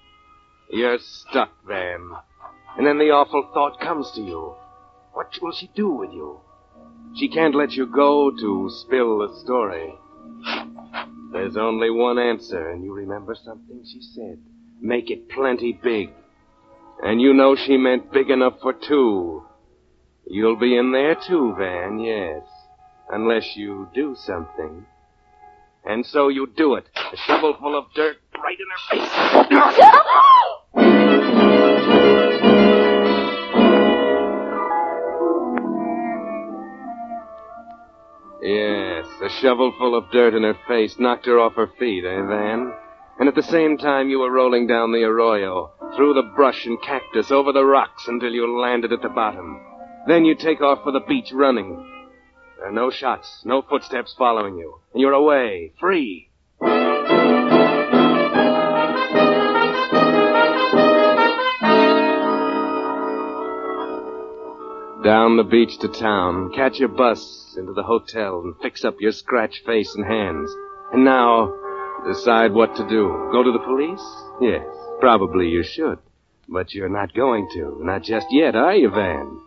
You're 0.69 0.97
stuck, 0.99 1.51
Van. 1.65 2.09
And 2.77 2.85
then 2.85 2.97
the 2.97 3.11
awful 3.11 3.49
thought 3.53 3.79
comes 3.79 4.11
to 4.15 4.21
you. 4.21 4.55
What 5.13 5.33
will 5.41 5.53
she 5.53 5.69
do 5.75 5.91
with 5.91 6.11
you? 6.11 6.41
She 7.15 7.29
can't 7.29 7.55
let 7.55 7.71
you 7.71 7.85
go 7.85 8.31
to 8.31 8.69
spill 8.69 9.19
the 9.19 9.39
story. 9.39 9.93
There's 11.31 11.57
only 11.57 11.89
one 11.89 12.17
answer, 12.17 12.71
and 12.71 12.83
you 12.83 12.93
remember 12.93 13.35
something 13.35 13.83
she 13.85 14.01
said. 14.01 14.39
Make 14.81 15.09
it 15.09 15.29
plenty 15.29 15.73
big. 15.81 16.09
And 17.01 17.21
you 17.21 17.33
know 17.33 17.55
she 17.55 17.77
meant 17.77 18.11
big 18.11 18.29
enough 18.29 18.59
for 18.61 18.73
two. 18.73 19.43
You'll 20.27 20.57
be 20.57 20.77
in 20.77 20.91
there 20.91 21.15
too, 21.15 21.55
Van, 21.57 21.99
yes 21.99 22.43
unless 23.09 23.55
you 23.55 23.87
do 23.93 24.15
something. 24.17 24.85
And 25.85 26.05
so 26.05 26.29
you 26.29 26.47
do 26.55 26.75
it. 26.75 26.85
A 26.95 27.17
shovel 27.17 27.55
full 27.59 27.77
of 27.77 27.85
dirt 27.93 28.17
right 28.41 28.57
in 28.59 28.65
her 28.71 28.77
face. 28.89 29.09
yes, 38.41 38.84
a 39.25 39.29
shovel 39.41 39.73
full 39.77 39.97
of 39.97 40.11
dirt 40.11 40.35
in 40.35 40.43
her 40.43 40.57
face 40.67 40.95
knocked 40.99 41.25
her 41.25 41.39
off 41.39 41.55
her 41.55 41.67
feet, 41.79 42.05
eh, 42.05 42.21
Van? 42.21 42.71
And 43.19 43.27
at 43.27 43.35
the 43.35 43.43
same 43.43 43.77
time 43.77 44.09
you 44.09 44.19
were 44.19 44.31
rolling 44.31 44.67
down 44.67 44.91
the 44.91 45.03
arroyo, 45.03 45.71
through 45.95 46.13
the 46.13 46.31
brush 46.35 46.65
and 46.65 46.81
cactus, 46.81 47.31
over 47.31 47.51
the 47.51 47.65
rocks 47.65 48.07
until 48.07 48.31
you 48.31 48.59
landed 48.59 48.93
at 48.93 49.01
the 49.01 49.09
bottom. 49.09 49.59
Then 50.07 50.25
you 50.25 50.35
take 50.35 50.61
off 50.61 50.83
for 50.83 50.91
the 50.91 50.99
beach 50.99 51.31
running. 51.33 51.75
There 52.57 52.67
are 52.67 52.71
no 52.71 52.91
shots, 52.91 53.41
no 53.45 53.61
footsteps 53.63 54.13
following 54.17 54.57
you. 54.57 54.79
And 54.93 55.01
you're 55.01 55.13
away, 55.13 55.73
free. 55.79 56.29
Down 65.05 65.37
the 65.37 65.43
beach 65.43 65.77
to 65.81 65.87
town, 65.87 66.51
catch 66.55 66.79
your 66.79 66.89
bus 66.89 67.53
into 67.59 67.73
the 67.73 67.83
hotel 67.83 68.41
and 68.43 68.55
fix 68.59 68.83
up 68.83 68.95
your 68.99 69.11
scratch 69.11 69.61
face 69.63 69.93
and 69.93 70.03
hands. 70.03 70.51
And 70.91 71.05
now, 71.05 71.53
decide 72.07 72.53
what 72.53 72.75
to 72.77 72.89
do. 72.89 73.29
Go 73.31 73.43
to 73.43 73.51
the 73.51 73.59
police? 73.59 74.03
Yes, 74.41 74.65
probably 74.99 75.49
you 75.49 75.61
should. 75.61 75.99
But 76.49 76.73
you're 76.73 76.89
not 76.89 77.13
going 77.13 77.47
to. 77.53 77.77
Not 77.83 78.01
just 78.01 78.25
yet, 78.31 78.55
are 78.55 78.75
you, 78.75 78.89
Van? 78.89 79.39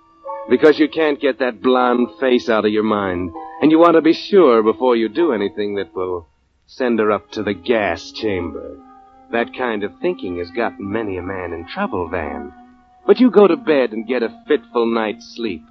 Because 0.48 0.78
you 0.78 0.88
can't 0.88 1.20
get 1.20 1.40
that 1.40 1.60
blonde 1.60 2.06
face 2.20 2.48
out 2.48 2.64
of 2.64 2.70
your 2.70 2.84
mind. 2.84 3.32
And 3.60 3.72
you 3.72 3.80
want 3.80 3.94
to 3.94 4.00
be 4.00 4.12
sure 4.12 4.62
before 4.62 4.94
you 4.94 5.08
do 5.08 5.32
anything 5.32 5.74
that 5.74 5.92
will 5.92 6.28
send 6.68 7.00
her 7.00 7.10
up 7.10 7.32
to 7.32 7.42
the 7.42 7.54
gas 7.54 8.12
chamber. 8.12 8.78
That 9.32 9.56
kind 9.56 9.82
of 9.82 9.90
thinking 10.00 10.38
has 10.38 10.52
gotten 10.52 10.92
many 10.92 11.16
a 11.16 11.22
man 11.22 11.52
in 11.52 11.66
trouble, 11.66 12.08
Van. 12.08 12.52
But 13.08 13.20
you 13.20 13.30
go 13.30 13.46
to 13.46 13.56
bed 13.56 13.92
and 13.92 14.06
get 14.06 14.22
a 14.22 14.44
fitful 14.46 14.84
night's 14.84 15.34
sleep. 15.34 15.64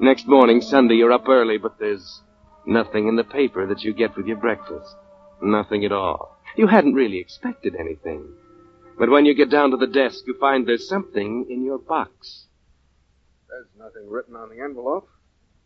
Next 0.00 0.26
morning, 0.26 0.62
Sunday, 0.62 0.94
you're 0.94 1.12
up 1.12 1.28
early, 1.28 1.58
but 1.58 1.78
there's 1.78 2.22
nothing 2.64 3.06
in 3.06 3.16
the 3.16 3.22
paper 3.22 3.66
that 3.66 3.82
you 3.82 3.92
get 3.92 4.16
with 4.16 4.24
your 4.24 4.38
breakfast. 4.38 4.96
Nothing 5.42 5.84
at 5.84 5.92
all. 5.92 6.38
You 6.56 6.66
hadn't 6.66 6.94
really 6.94 7.18
expected 7.18 7.76
anything. 7.78 8.32
But 8.98 9.10
when 9.10 9.26
you 9.26 9.34
get 9.34 9.50
down 9.50 9.72
to 9.72 9.76
the 9.76 9.86
desk, 9.86 10.24
you 10.26 10.38
find 10.40 10.66
there's 10.66 10.88
something 10.88 11.48
in 11.50 11.66
your 11.66 11.78
box. 11.78 12.46
There's 13.46 13.68
nothing 13.78 14.08
written 14.08 14.34
on 14.34 14.48
the 14.48 14.64
envelope. 14.64 15.10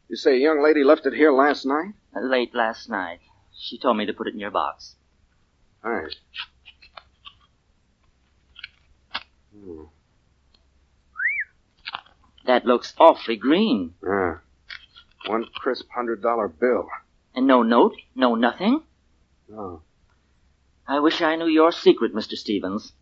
You 0.08 0.16
say 0.16 0.34
a 0.34 0.40
young 0.40 0.60
lady 0.60 0.82
left 0.82 1.06
it 1.06 1.14
here 1.14 1.30
last 1.30 1.64
night? 1.64 1.94
Late 2.20 2.56
last 2.56 2.90
night. 2.90 3.20
She 3.56 3.78
told 3.78 3.98
me 3.98 4.06
to 4.06 4.12
put 4.12 4.26
it 4.26 4.34
in 4.34 4.40
your 4.40 4.50
box. 4.50 4.96
All 5.84 5.92
right. 5.92 6.16
Hmm. 9.54 9.84
That 12.48 12.64
looks 12.64 12.94
awfully 12.98 13.36
green. 13.36 13.92
Yeah. 14.02 14.36
One 15.26 15.44
crisp 15.54 15.86
hundred 15.94 16.22
dollar 16.22 16.48
bill. 16.48 16.88
And 17.34 17.46
no 17.46 17.62
note? 17.62 17.94
No 18.14 18.36
nothing? 18.36 18.80
No. 19.50 19.82
I 20.88 20.98
wish 21.00 21.20
I 21.20 21.36
knew 21.36 21.46
your 21.46 21.72
secret, 21.72 22.14
Mr. 22.14 22.36
Stevens. 22.36 22.94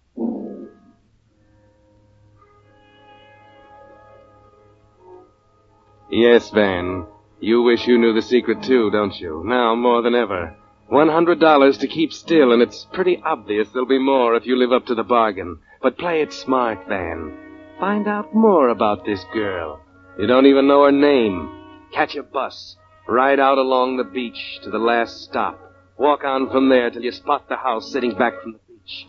Yes, 6.10 6.50
Van. 6.50 7.06
You 7.38 7.62
wish 7.62 7.86
you 7.86 7.98
knew 7.98 8.14
the 8.14 8.22
secret 8.22 8.64
too, 8.64 8.90
don't 8.90 9.14
you? 9.20 9.44
Now 9.46 9.76
more 9.76 10.02
than 10.02 10.16
ever. 10.16 10.56
One 10.88 11.08
hundred 11.08 11.38
dollars 11.38 11.78
to 11.78 11.86
keep 11.86 12.12
still, 12.12 12.52
and 12.52 12.62
it's 12.62 12.84
pretty 12.92 13.22
obvious 13.24 13.68
there'll 13.72 13.86
be 13.86 14.00
more 14.00 14.34
if 14.34 14.44
you 14.44 14.56
live 14.56 14.72
up 14.72 14.86
to 14.86 14.96
the 14.96 15.04
bargain. 15.04 15.60
But 15.80 15.98
play 15.98 16.22
it 16.22 16.32
smart, 16.32 16.88
Van. 16.88 17.45
Find 17.78 18.08
out 18.08 18.34
more 18.34 18.70
about 18.70 19.04
this 19.04 19.22
girl. 19.34 19.80
You 20.18 20.26
don't 20.26 20.46
even 20.46 20.66
know 20.66 20.84
her 20.84 20.92
name. 20.92 21.88
Catch 21.92 22.16
a 22.16 22.22
bus. 22.22 22.76
Ride 23.06 23.38
out 23.38 23.58
along 23.58 23.96
the 23.96 24.04
beach 24.04 24.58
to 24.64 24.70
the 24.70 24.78
last 24.78 25.24
stop. 25.24 25.60
Walk 25.98 26.24
on 26.24 26.50
from 26.50 26.68
there 26.70 26.90
till 26.90 27.02
you 27.02 27.12
spot 27.12 27.48
the 27.48 27.56
house 27.56 27.92
sitting 27.92 28.16
back 28.16 28.40
from 28.42 28.52
the 28.52 28.58
beach. 28.66 29.06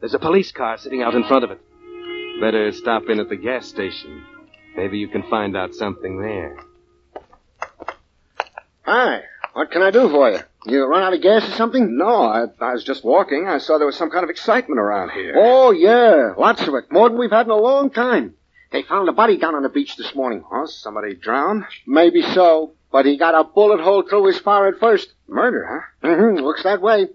There's 0.00 0.14
a 0.14 0.18
police 0.18 0.52
car 0.52 0.76
sitting 0.78 1.02
out 1.02 1.14
in 1.14 1.24
front 1.24 1.44
of 1.44 1.50
it. 1.50 1.60
Better 2.40 2.70
stop 2.72 3.04
in 3.08 3.18
at 3.18 3.28
the 3.28 3.36
gas 3.36 3.66
station. 3.66 4.24
Maybe 4.76 4.98
you 4.98 5.08
can 5.08 5.22
find 5.30 5.56
out 5.56 5.74
something 5.74 6.20
there. 6.20 6.58
Hi. 8.82 9.20
What 9.52 9.70
can 9.70 9.82
I 9.82 9.90
do 9.90 10.08
for 10.10 10.30
you? 10.30 10.38
You 10.64 10.84
run 10.84 11.02
out 11.02 11.12
of 11.14 11.20
gas 11.22 11.48
or 11.48 11.52
something? 11.52 11.96
No, 11.96 12.22
I, 12.22 12.44
I 12.60 12.72
was 12.72 12.84
just 12.84 13.04
walking. 13.04 13.48
I 13.48 13.58
saw 13.58 13.78
there 13.78 13.86
was 13.86 13.96
some 13.96 14.10
kind 14.10 14.24
of 14.24 14.30
excitement 14.30 14.78
around 14.78 15.10
here. 15.10 15.34
Oh, 15.36 15.72
yeah. 15.72 16.34
Lots 16.38 16.62
of 16.62 16.74
it. 16.74 16.90
More 16.90 17.08
than 17.08 17.18
we've 17.18 17.30
had 17.30 17.46
in 17.46 17.52
a 17.52 17.56
long 17.56 17.90
time. 17.90 18.34
They 18.70 18.82
found 18.82 19.08
a 19.08 19.12
body 19.12 19.36
down 19.38 19.54
on 19.54 19.64
the 19.64 19.68
beach 19.68 19.96
this 19.96 20.14
morning. 20.14 20.44
Oh, 20.50 20.66
somebody 20.66 21.14
drowned? 21.14 21.64
Maybe 21.86 22.22
so. 22.22 22.74
But 22.92 23.06
he 23.06 23.16
got 23.16 23.34
a 23.34 23.44
bullet 23.44 23.80
hole 23.80 24.02
through 24.02 24.26
his 24.26 24.38
forehead 24.38 24.78
first. 24.78 25.12
Murder, 25.26 25.66
huh? 26.02 26.08
Mm-hmm. 26.08 26.44
Looks 26.44 26.62
that 26.62 26.80
way. 26.80 27.08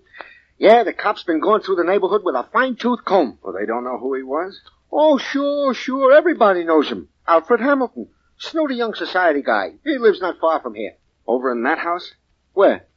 Yeah, 0.58 0.84
the 0.84 0.94
cops 0.94 1.24
been 1.24 1.40
going 1.40 1.62
through 1.62 1.76
the 1.76 1.84
neighborhood 1.84 2.22
with 2.24 2.36
a 2.36 2.48
fine-tooth 2.52 3.06
comb. 3.06 3.40
Well, 3.42 3.54
they 3.54 3.66
don't 3.66 3.84
know 3.84 3.98
who 3.98 4.16
he 4.16 4.24
was? 4.24 4.60
Oh, 4.92 5.18
sure, 5.18 5.74
sure. 5.74 6.14
Everybody 6.14 6.64
knows 6.64 6.90
him. 6.90 7.10
Alfred 7.28 7.62
Hamilton. 7.62 8.10
Snooty 8.40 8.76
young 8.76 8.94
society 8.94 9.42
guy. 9.42 9.74
He 9.84 9.98
lives 9.98 10.20
not 10.20 10.40
far 10.40 10.60
from 10.62 10.76
here. 10.76 10.94
Over 11.26 11.52
in 11.52 11.64
that 11.64 11.80
house? 11.80 12.14
Where? 12.54 12.88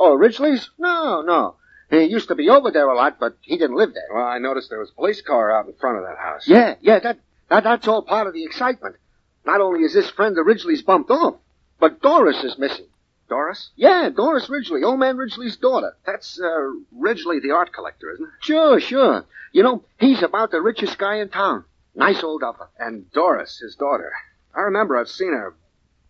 Oh, 0.00 0.14
Ridgely's? 0.14 0.70
No, 0.78 1.20
no. 1.20 1.56
He 1.90 2.04
used 2.04 2.28
to 2.28 2.34
be 2.34 2.48
over 2.48 2.70
there 2.70 2.88
a 2.88 2.96
lot, 2.96 3.18
but 3.20 3.36
he 3.42 3.58
didn't 3.58 3.76
live 3.76 3.92
there. 3.92 4.08
Well, 4.14 4.24
I 4.24 4.38
noticed 4.38 4.70
there 4.70 4.78
was 4.78 4.90
a 4.90 4.94
police 4.94 5.20
car 5.20 5.52
out 5.52 5.66
in 5.66 5.74
front 5.74 5.98
of 5.98 6.04
that 6.04 6.16
house. 6.16 6.48
Yeah, 6.48 6.76
yeah, 6.80 7.00
that, 7.00 7.18
that 7.50 7.64
that's 7.64 7.86
all 7.86 8.00
part 8.02 8.26
of 8.26 8.32
the 8.32 8.44
excitement. 8.44 8.96
Not 9.44 9.60
only 9.60 9.80
is 9.80 9.92
this 9.92 10.08
friend 10.08 10.38
of 10.38 10.46
Ridgely's 10.46 10.82
bumped 10.82 11.10
off, 11.10 11.34
but 11.78 12.00
Doris 12.00 12.42
is 12.44 12.58
missing. 12.58 12.86
Doris? 13.28 13.70
Yeah, 13.76 14.08
Doris 14.08 14.48
Ridgely, 14.48 14.82
old 14.82 14.98
man 14.98 15.16
Ridgely's 15.18 15.56
daughter. 15.56 15.96
That's, 16.06 16.40
uh, 16.40 16.70
Ridgely 16.92 17.38
the 17.40 17.50
art 17.52 17.72
collector, 17.72 18.10
isn't 18.12 18.24
it? 18.24 18.30
Sure, 18.40 18.80
sure. 18.80 19.24
You 19.52 19.62
know, 19.62 19.84
he's 19.98 20.22
about 20.22 20.50
the 20.50 20.62
richest 20.62 20.96
guy 20.96 21.16
in 21.16 21.28
town. 21.28 21.64
Nice 21.94 22.22
old 22.24 22.40
duffer. 22.40 22.70
And 22.78 23.10
Doris, 23.12 23.58
his 23.58 23.74
daughter. 23.74 24.12
I 24.54 24.62
remember 24.62 24.96
I've 24.96 25.08
seen 25.08 25.32
her. 25.32 25.54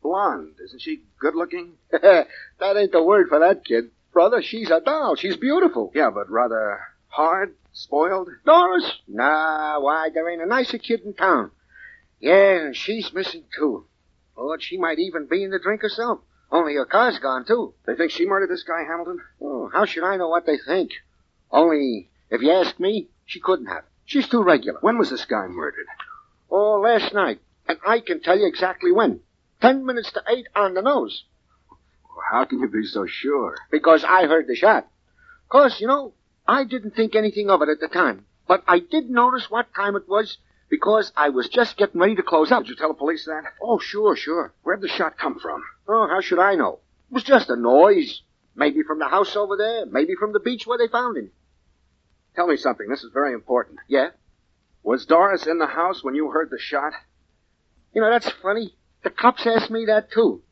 Blonde. 0.03 0.55
Isn't 0.65 0.81
she 0.81 1.03
good 1.19 1.35
looking? 1.35 1.73
that 1.91 2.27
ain't 2.63 2.93
the 2.93 3.03
word 3.03 3.29
for 3.29 3.41
that 3.41 3.65
kid. 3.65 3.91
Brother, 4.13 4.43
she's 4.43 4.71
a 4.71 4.81
doll. 4.81 5.17
She's 5.17 5.37
beautiful. 5.37 5.93
Yeah, 5.95 6.11
but 6.11 6.31
rather 6.31 6.81
hard, 7.09 7.55
spoiled. 7.73 8.29
Doris? 8.45 8.91
Nah, 9.07 9.81
why, 9.81 10.11
there 10.13 10.29
ain't 10.29 10.43
a 10.43 10.47
nicer 10.47 10.79
kid 10.79 11.01
in 11.01 11.15
town. 11.15 11.51
Yeah, 12.19 12.67
and 12.67 12.77
she's 12.77 13.13
missing 13.13 13.45
too. 13.57 13.87
Lord, 14.37 14.63
she 14.63 14.79
might 14.79 14.99
even 14.99 15.27
be 15.27 15.45
in 15.45 15.51
the 15.51 15.59
drink 15.59 15.83
herself. 15.83 16.21
Only 16.51 16.75
her 16.75 16.85
car's 16.85 17.19
gone 17.19 17.45
too. 17.45 17.75
They 17.87 17.95
think 17.95 18.11
she 18.11 18.27
murdered 18.27 18.51
this 18.51 18.65
guy, 18.65 18.83
Hamilton? 18.83 19.21
Oh, 19.41 19.71
how 19.73 19.85
should 19.85 20.05
I 20.05 20.17
know 20.17 20.29
what 20.29 20.47
they 20.47 20.59
think? 20.59 20.91
Only, 21.51 22.11
if 22.31 22.43
you 22.43 22.51
ask 22.51 22.79
me, 22.81 23.09
she 23.27 23.41
couldn't 23.41 23.67
have. 23.67 23.85
She's 24.05 24.29
too 24.29 24.43
regular. 24.43 24.81
When 24.81 24.99
was 24.99 25.11
this 25.11 25.25
guy 25.25 25.47
murdered? 25.47 25.87
Oh, 26.51 26.81
last 26.81 27.15
night. 27.15 27.41
And 27.69 27.79
I 27.87 28.01
can 28.01 28.21
tell 28.21 28.37
you 28.37 28.47
exactly 28.47 28.91
when. 28.91 29.21
Ten 29.61 29.85
minutes 29.85 30.13
to 30.13 30.23
eight 30.29 30.47
on 30.55 30.75
the 30.75 30.83
nose. 30.83 31.25
Well, 31.69 32.25
how 32.31 32.45
can 32.45 32.61
you 32.61 32.69
be 32.69 32.85
so 32.85 33.07
sure? 33.07 33.57
Because 33.71 34.05
I 34.05 34.27
heard 34.27 34.47
the 34.47 34.57
shot. 34.57 34.89
Cause, 35.49 35.81
you 35.81 35.87
know, 35.87 36.15
I 36.47 36.65
didn't 36.65 36.95
think 36.95 37.15
anything 37.15 37.51
of 37.51 37.63
it 37.63 37.69
at 37.69 37.81
the 37.81 37.89
time. 37.89 38.25
But 38.49 38.65
I 38.67 38.79
did 38.79 39.11
notice 39.11 39.51
what 39.51 39.75
time 39.75 39.97
it 39.97 40.09
was 40.09 40.39
because 40.69 41.13
I 41.17 41.29
was 41.29 41.49
just 41.49 41.77
getting 41.77 42.01
ready 42.01 42.17
to 42.17 42.23
close 42.23 42.51
up. 42.51 42.63
Did 42.63 42.71
you 42.71 42.77
tell 42.77 42.89
the 42.89 42.95
police 42.95 43.25
that? 43.27 43.43
Oh, 43.63 43.79
sure, 43.79 44.17
sure. 44.17 44.53
Where'd 44.63 44.81
the 44.81 44.89
shot 44.89 45.19
come 45.19 45.39
from? 45.39 45.63
Oh, 45.89 46.09
how 46.09 46.21
should 46.21 46.39
I 46.39 46.55
know? 46.55 46.81
It 47.11 47.15
was 47.15 47.25
just 47.25 47.51
a 47.51 47.57
noise. 47.57 48.23
Maybe 48.55 48.83
from 48.83 48.99
the 48.99 49.09
house 49.09 49.37
over 49.37 49.57
there, 49.57 49.87
maybe 49.87 50.15
from 50.19 50.33
the 50.33 50.41
beach 50.41 50.67
where 50.67 50.79
they 50.79 50.89
found 50.89 51.17
him. 51.17 51.31
Tell 52.35 52.47
me 52.47 52.57
something. 52.57 52.89
This 52.89 53.05
is 53.05 53.13
very 53.13 53.33
important. 53.35 53.79
Yeah? 53.89 54.11
Was 54.83 55.07
Doris 55.07 55.47
in 55.47 55.59
the 55.59 55.67
house 55.67 56.03
when 56.03 56.15
you 56.15 56.31
heard 56.31 56.51
the 56.51 56.59
shot? 56.59 56.93
You 57.95 58.01
know, 58.01 58.11
that's 58.11 58.31
funny. 58.43 58.75
The 59.03 59.11
cops 59.11 59.47
asked 59.47 59.71
me 59.71 59.87
that 59.87 60.11
too. 60.13 60.43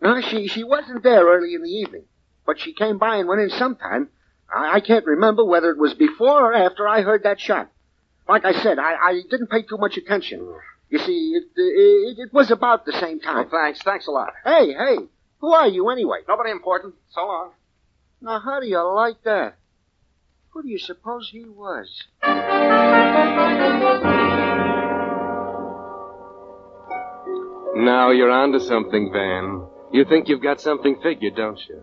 No, 0.00 0.20
she 0.20 0.46
she 0.48 0.62
wasn't 0.62 1.02
there 1.02 1.26
early 1.26 1.54
in 1.54 1.62
the 1.62 1.70
evening, 1.70 2.04
but 2.44 2.60
she 2.60 2.72
came 2.72 2.98
by 2.98 3.16
and 3.16 3.28
went 3.28 3.40
in 3.40 3.50
sometime. 3.50 4.08
I, 4.54 4.76
I 4.76 4.80
can't 4.80 5.06
remember 5.06 5.44
whether 5.44 5.70
it 5.70 5.78
was 5.78 5.94
before 5.94 6.52
or 6.52 6.54
after 6.54 6.86
I 6.86 7.02
heard 7.02 7.24
that 7.24 7.40
shot. 7.40 7.70
Like 8.28 8.44
I 8.44 8.52
said, 8.52 8.78
I, 8.78 8.94
I 8.94 9.22
didn't 9.30 9.50
pay 9.50 9.62
too 9.62 9.78
much 9.78 9.96
attention. 9.96 10.54
You 10.90 10.98
see, 10.98 11.32
it, 11.34 11.44
it, 11.56 12.18
it 12.18 12.32
was 12.32 12.50
about 12.50 12.84
the 12.84 12.92
same 12.92 13.20
time. 13.20 13.46
Oh, 13.46 13.50
thanks. 13.50 13.82
Thanks 13.82 14.06
a 14.06 14.10
lot. 14.10 14.32
Hey, 14.44 14.72
hey, 14.72 14.98
who 15.40 15.52
are 15.52 15.68
you 15.68 15.88
anyway? 15.90 16.18
Nobody 16.28 16.50
important. 16.50 16.94
So 17.10 17.26
long. 17.26 17.50
Now, 18.20 18.40
how 18.40 18.60
do 18.60 18.66
you 18.66 18.80
like 18.94 19.22
that? 19.24 19.56
Who 20.50 20.62
do 20.62 20.68
you 20.68 20.78
suppose 20.78 21.30
he 21.30 21.44
was? 21.44 22.04
Now 27.76 28.10
you're 28.10 28.30
onto 28.30 28.58
something, 28.58 29.12
Van. 29.12 29.66
You 29.92 30.06
think 30.06 30.28
you've 30.28 30.42
got 30.42 30.62
something 30.62 30.96
figured, 31.02 31.36
don't 31.36 31.60
you? 31.68 31.82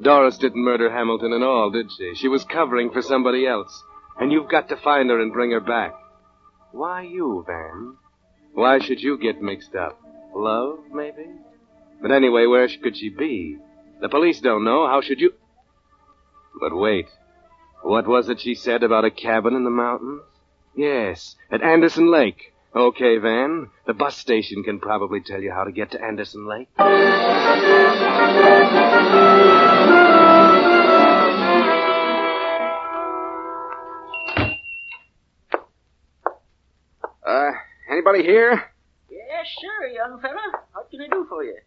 Doris 0.00 0.38
didn't 0.38 0.62
murder 0.62 0.88
Hamilton 0.88 1.32
at 1.32 1.42
all, 1.42 1.68
did 1.72 1.90
she? 1.98 2.14
She 2.14 2.28
was 2.28 2.44
covering 2.44 2.92
for 2.92 3.02
somebody 3.02 3.44
else. 3.44 3.82
And 4.20 4.30
you've 4.30 4.48
got 4.48 4.68
to 4.68 4.76
find 4.76 5.10
her 5.10 5.20
and 5.20 5.32
bring 5.32 5.50
her 5.50 5.60
back. 5.60 5.94
Why 6.70 7.02
you, 7.02 7.44
Van? 7.44 7.96
Why 8.54 8.78
should 8.78 9.00
you 9.00 9.18
get 9.18 9.42
mixed 9.42 9.74
up? 9.74 10.00
Love, 10.32 10.78
maybe? 10.92 11.26
But 12.00 12.12
anyway, 12.12 12.46
where 12.46 12.68
could 12.80 12.96
she 12.96 13.08
be? 13.08 13.58
The 14.00 14.08
police 14.08 14.40
don't 14.40 14.64
know. 14.64 14.86
How 14.86 15.00
should 15.00 15.20
you? 15.20 15.32
But 16.60 16.76
wait. 16.76 17.06
What 17.82 18.06
was 18.06 18.28
it 18.28 18.40
she 18.40 18.54
said 18.54 18.84
about 18.84 19.04
a 19.04 19.10
cabin 19.10 19.56
in 19.56 19.64
the 19.64 19.70
mountains? 19.70 20.22
Yes, 20.76 21.34
at 21.50 21.62
Anderson 21.62 22.12
Lake. 22.12 22.51
Okay, 22.74 23.18
Van. 23.18 23.68
The 23.86 23.92
bus 23.92 24.16
station 24.16 24.62
can 24.62 24.80
probably 24.80 25.20
tell 25.20 25.42
you 25.42 25.52
how 25.52 25.64
to 25.64 25.72
get 25.72 25.90
to 25.90 26.02
Anderson 26.02 26.48
Lake. 26.48 26.68
Uh, 37.24 37.50
anybody 37.90 38.22
here? 38.22 38.72
Yes, 39.10 39.46
sir, 39.60 39.88
young 39.88 40.20
fella. 40.20 40.40
What 40.72 40.90
can 40.90 41.02
I 41.02 41.08
do 41.08 41.26
for 41.28 41.44
you? 41.44 41.58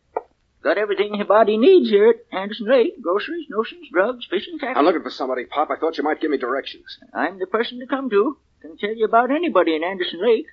Got 0.63 0.79
everything 0.79 1.13
your 1.13 1.25
body 1.27 1.57
needs 1.57 1.89
here 1.89 2.09
at 2.09 2.15
Anderson 2.35 2.67
Lake. 2.67 2.99
Groceries, 2.99 3.45
notions, 3.47 3.87
drugs, 3.93 4.25
fishing 4.27 4.57
tackle. 4.57 4.79
I'm 4.79 4.85
looking 4.85 5.03
for 5.03 5.11
somebody, 5.11 5.45
Pop. 5.45 5.69
I 5.69 5.75
thought 5.79 5.99
you 5.99 6.03
might 6.03 6.19
give 6.19 6.31
me 6.31 6.37
directions. 6.37 6.97
I'm 7.13 7.37
the 7.37 7.45
person 7.45 7.79
to 7.79 7.85
come 7.85 8.09
to. 8.09 8.37
Can 8.61 8.75
tell 8.77 8.95
you 8.95 9.05
about 9.05 9.29
anybody 9.29 9.75
in 9.75 9.83
Anderson 9.83 10.19
Lake. 10.25 10.47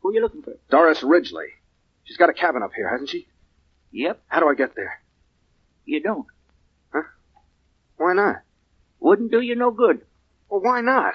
Who 0.00 0.10
are 0.10 0.12
you 0.12 0.20
looking 0.20 0.42
for? 0.42 0.54
Doris 0.70 1.02
Ridgely. 1.02 1.46
She's 2.04 2.16
got 2.16 2.30
a 2.30 2.34
cabin 2.34 2.62
up 2.62 2.72
here, 2.74 2.88
hasn't 2.88 3.10
she? 3.10 3.26
Yep, 3.92 4.20
How 4.28 4.40
do 4.40 4.48
I 4.48 4.54
get 4.54 4.74
there? 4.74 5.00
you 5.84 6.00
don't. 6.02 6.26
Huh? 6.92 7.02
Why 7.96 8.12
not? 8.12 8.42
Wouldn't 9.00 9.30
do 9.30 9.40
you 9.40 9.54
no 9.54 9.70
good. 9.70 10.02
Well, 10.50 10.60
why 10.60 10.80
not? 10.80 11.14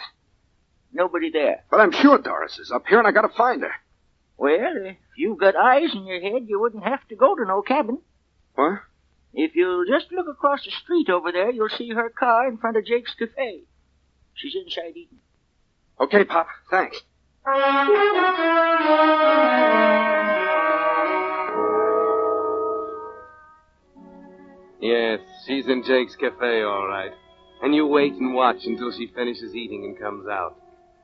nobody 0.96 1.32
there. 1.32 1.64
But 1.72 1.80
I'm 1.80 1.92
sure 1.92 2.20
Doris 2.20 2.60
is 2.60 2.72
up 2.72 2.86
here, 2.88 3.00
and 3.00 3.08
I 3.08 3.12
gotta 3.12 3.30
find 3.36 3.62
her. 3.64 3.72
Well, 4.38 4.86
if 4.86 4.98
you've 5.18 5.40
got 5.40 5.56
eyes 5.56 5.90
in 5.94 6.06
your 6.06 6.22
head, 6.22 6.44
you 6.48 6.60
wouldn't 6.60 6.84
have 6.84 7.08
to 7.08 7.16
go 7.16 7.36
to 7.36 7.46
no 7.46 7.62
cabin. 7.64 7.98
What? 8.56 8.80
If 9.34 9.56
you'll 9.56 9.86
just 9.86 10.12
look 10.12 10.28
across 10.28 10.64
the 10.64 10.70
street 10.72 11.10
over 11.10 11.32
there, 11.32 11.50
you'll 11.52 11.70
see 11.70 11.90
her 11.90 12.10
car 12.10 12.48
in 12.48 12.58
front 12.58 12.78
of 12.78 12.86
Jake's 12.86 13.16
Cafe. 13.16 13.62
She's 14.36 14.56
inside 14.56 14.92
eating. 14.96 15.18
Okay, 16.00 16.24
Pop. 16.26 16.48
Thanks. 16.70 17.02
Yes, 24.82 25.20
she's 25.48 25.68
in 25.68 25.84
Jake's 25.84 26.16
cafe, 26.16 26.62
all 26.64 26.88
right. 26.88 27.12
And 27.62 27.74
you 27.74 27.88
wait 27.88 28.14
and 28.14 28.34
watch 28.34 28.66
until 28.66 28.92
she 28.92 29.08
finishes 29.08 29.56
eating 29.56 29.86
and 29.86 29.98
comes 30.00 30.28
out. 30.28 30.58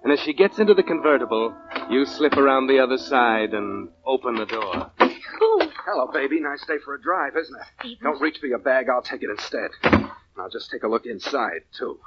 And 0.03 0.11
as 0.11 0.19
she 0.19 0.33
gets 0.33 0.59
into 0.59 0.73
the 0.73 0.83
convertible, 0.83 1.53
you 1.89 2.05
slip 2.05 2.33
around 2.33 2.67
the 2.67 2.79
other 2.79 2.97
side 2.97 3.53
and 3.53 3.89
open 4.05 4.35
the 4.35 4.45
door. 4.45 4.91
Oh, 5.41 5.71
Hello, 5.85 6.07
baby. 6.13 6.39
Nice 6.39 6.63
day 6.67 6.75
for 6.83 6.95
a 6.95 7.01
drive, 7.01 7.35
isn't 7.37 7.55
it? 7.55 7.67
Stevens. 7.79 7.99
Don't 8.03 8.21
reach 8.21 8.37
for 8.39 8.47
your 8.47 8.59
bag. 8.59 8.87
I'll 8.89 9.01
take 9.01 9.23
it 9.23 9.29
instead. 9.29 9.71
And 9.83 10.09
I'll 10.37 10.49
just 10.49 10.69
take 10.71 10.83
a 10.83 10.87
look 10.87 11.05
inside, 11.05 11.61
too. 11.77 11.99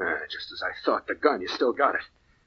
Ah, 0.00 0.18
just 0.30 0.52
as 0.52 0.62
I 0.62 0.72
thought. 0.84 1.06
The 1.06 1.14
gun. 1.14 1.40
You 1.40 1.48
still 1.48 1.72
got 1.72 1.94
it. 1.94 2.00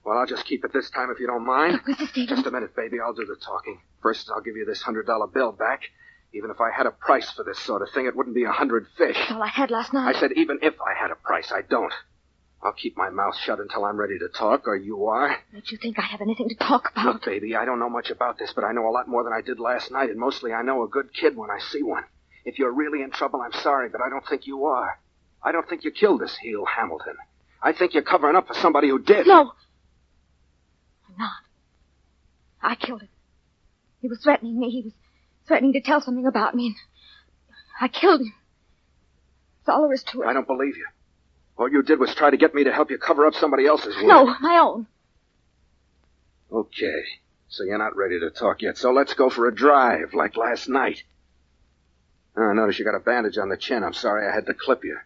Well, 0.04 0.18
I'll 0.18 0.26
just 0.26 0.46
keep 0.46 0.64
it 0.64 0.72
this 0.74 0.90
time 0.90 1.10
if 1.12 1.20
you 1.20 1.28
don't 1.28 1.46
mind. 1.46 1.74
Look, 1.74 1.98
Mr. 1.98 2.08
Stevens. 2.08 2.40
Just 2.40 2.48
a 2.48 2.52
minute, 2.52 2.76
baby. 2.76 2.98
I'll 3.00 3.14
do 3.14 3.26
the 3.26 3.36
talking. 3.36 3.80
First, 4.02 4.30
I'll 4.34 4.42
give 4.42 4.56
you 4.56 4.66
this 4.66 4.82
hundred 4.82 5.06
dollar 5.06 5.28
bill 5.28 5.52
back. 5.52 5.82
Even 6.34 6.50
if 6.52 6.60
I 6.62 6.72
had 6.76 6.86
a 6.86 6.92
price 6.92 7.30
for 7.32 7.44
this 7.44 7.60
sort 7.60 7.82
of 7.82 7.90
thing, 7.94 8.06
it 8.06 8.16
wouldn't 8.16 8.36
be 8.36 8.44
a 8.44 8.52
hundred 8.52 8.86
fish. 8.98 9.16
That's 9.18 9.32
all 9.32 9.42
I 9.44 9.48
had 9.48 9.72
last 9.72 9.94
night. 9.94 10.16
I 10.16 10.20
said 10.20 10.32
even 10.34 10.60
if 10.62 10.76
I 10.82 10.94
had 11.00 11.12
a 11.12 11.16
price. 11.16 11.52
I 11.52 11.62
don't. 11.62 11.94
I'll 12.62 12.74
keep 12.74 12.98
my 12.98 13.10
mouth 13.10 13.36
shut 13.38 13.60
until 13.60 13.86
I'm 13.86 13.98
ready 13.98 14.18
to 14.20 14.30
talk, 14.30 14.68
or 14.68 14.76
you 14.76 15.06
are. 15.08 15.38
Don't 15.54 15.72
you 15.72 15.78
think 15.78 16.00
I 16.00 16.02
have 16.02 16.22
anything 16.22 16.50
to 16.50 16.56
talk 16.56 16.90
about. 16.92 17.06
Look, 17.06 17.26
baby, 17.26 17.56
I 17.56 17.66
don't 17.66 17.80
know 17.80 17.90
much 17.90 18.10
about 18.10 18.40
this, 18.40 18.52
but 18.54 18.64
I 18.64 18.72
know 18.72 18.88
a 18.88 18.92
lot 18.92 19.08
more 19.08 19.24
than 19.24 19.32
I 19.32 19.42
did 19.42 19.60
last 19.60 19.92
night, 19.92 20.10
and 20.10 20.20
mostly 20.20 20.54
I 20.54 20.64
know 20.64 20.84
a 20.84 20.88
good 20.88 21.14
kid 21.14 21.38
when 21.38 21.52
I 21.52 21.60
see 21.60 21.84
one. 21.84 22.04
If 22.46 22.58
you're 22.58 22.72
really 22.72 23.04
in 23.04 23.12
trouble, 23.12 23.42
I'm 23.42 23.54
sorry, 23.62 23.90
but 23.90 24.02
I 24.02 24.10
don't 24.10 24.26
think 24.28 24.48
you 24.48 24.66
are. 24.66 25.00
I 25.44 25.52
don't 25.52 25.70
think 25.70 25.84
you 25.84 25.92
killed 25.92 26.20
this 26.22 26.36
heel 26.38 26.66
Hamilton. 26.66 27.16
I 27.62 27.74
think 27.74 27.94
you're 27.94 28.04
covering 28.04 28.36
up 28.36 28.48
for 28.48 28.54
somebody 28.54 28.90
who 28.90 29.00
did. 29.00 29.28
No. 29.28 29.52
I'm 31.10 31.18
not. 31.18 31.32
I 32.62 32.76
killed 32.76 33.02
him. 33.02 33.10
He 34.02 34.08
was 34.08 34.20
threatening 34.22 34.60
me. 34.60 34.70
He 34.70 34.82
was 34.84 34.94
threatening 35.48 35.74
to 35.74 35.82
tell 35.82 36.02
something 36.02 36.26
about 36.26 36.56
me, 36.56 36.68
and 36.68 36.76
I 37.82 37.88
killed 37.88 38.22
him. 38.22 38.34
That's 39.66 39.76
all 39.76 39.84
there 39.84 39.94
is 39.94 40.04
to 40.04 40.22
it. 40.22 40.28
I 40.28 40.34
don't 40.34 40.48
believe 40.48 40.78
you. 40.78 40.86
All 41.58 41.70
you 41.72 41.82
did 41.82 42.00
was 42.00 42.14
try 42.14 42.30
to 42.30 42.38
get 42.38 42.54
me 42.54 42.66
to 42.66 42.72
help 42.72 42.92
you 42.92 42.98
cover 42.98 43.26
up 43.26 43.34
somebody 43.34 43.66
else's 43.66 43.96
work. 43.96 44.06
No, 44.06 44.36
my 44.40 44.58
own. 44.60 44.88
Okay. 46.52 47.04
So 47.50 47.64
you're 47.64 47.78
not 47.78 47.96
ready 47.96 48.20
to 48.20 48.30
talk 48.30 48.62
yet, 48.62 48.78
so 48.78 48.92
let's 48.92 49.14
go 49.14 49.30
for 49.30 49.48
a 49.48 49.56
drive, 49.56 50.14
like 50.14 50.38
last 50.38 50.68
night. 50.68 51.04
Oh, 52.36 52.44
I 52.44 52.54
notice 52.54 52.78
you 52.78 52.86
got 52.86 52.94
a 52.94 53.00
bandage 53.00 53.38
on 53.38 53.50
the 53.50 53.58
chin. 53.58 53.84
I'm 53.84 53.94
sorry 53.94 54.28
I 54.28 54.34
had 54.34 54.46
to 54.46 54.54
clip 54.54 54.84
you. 54.84 54.98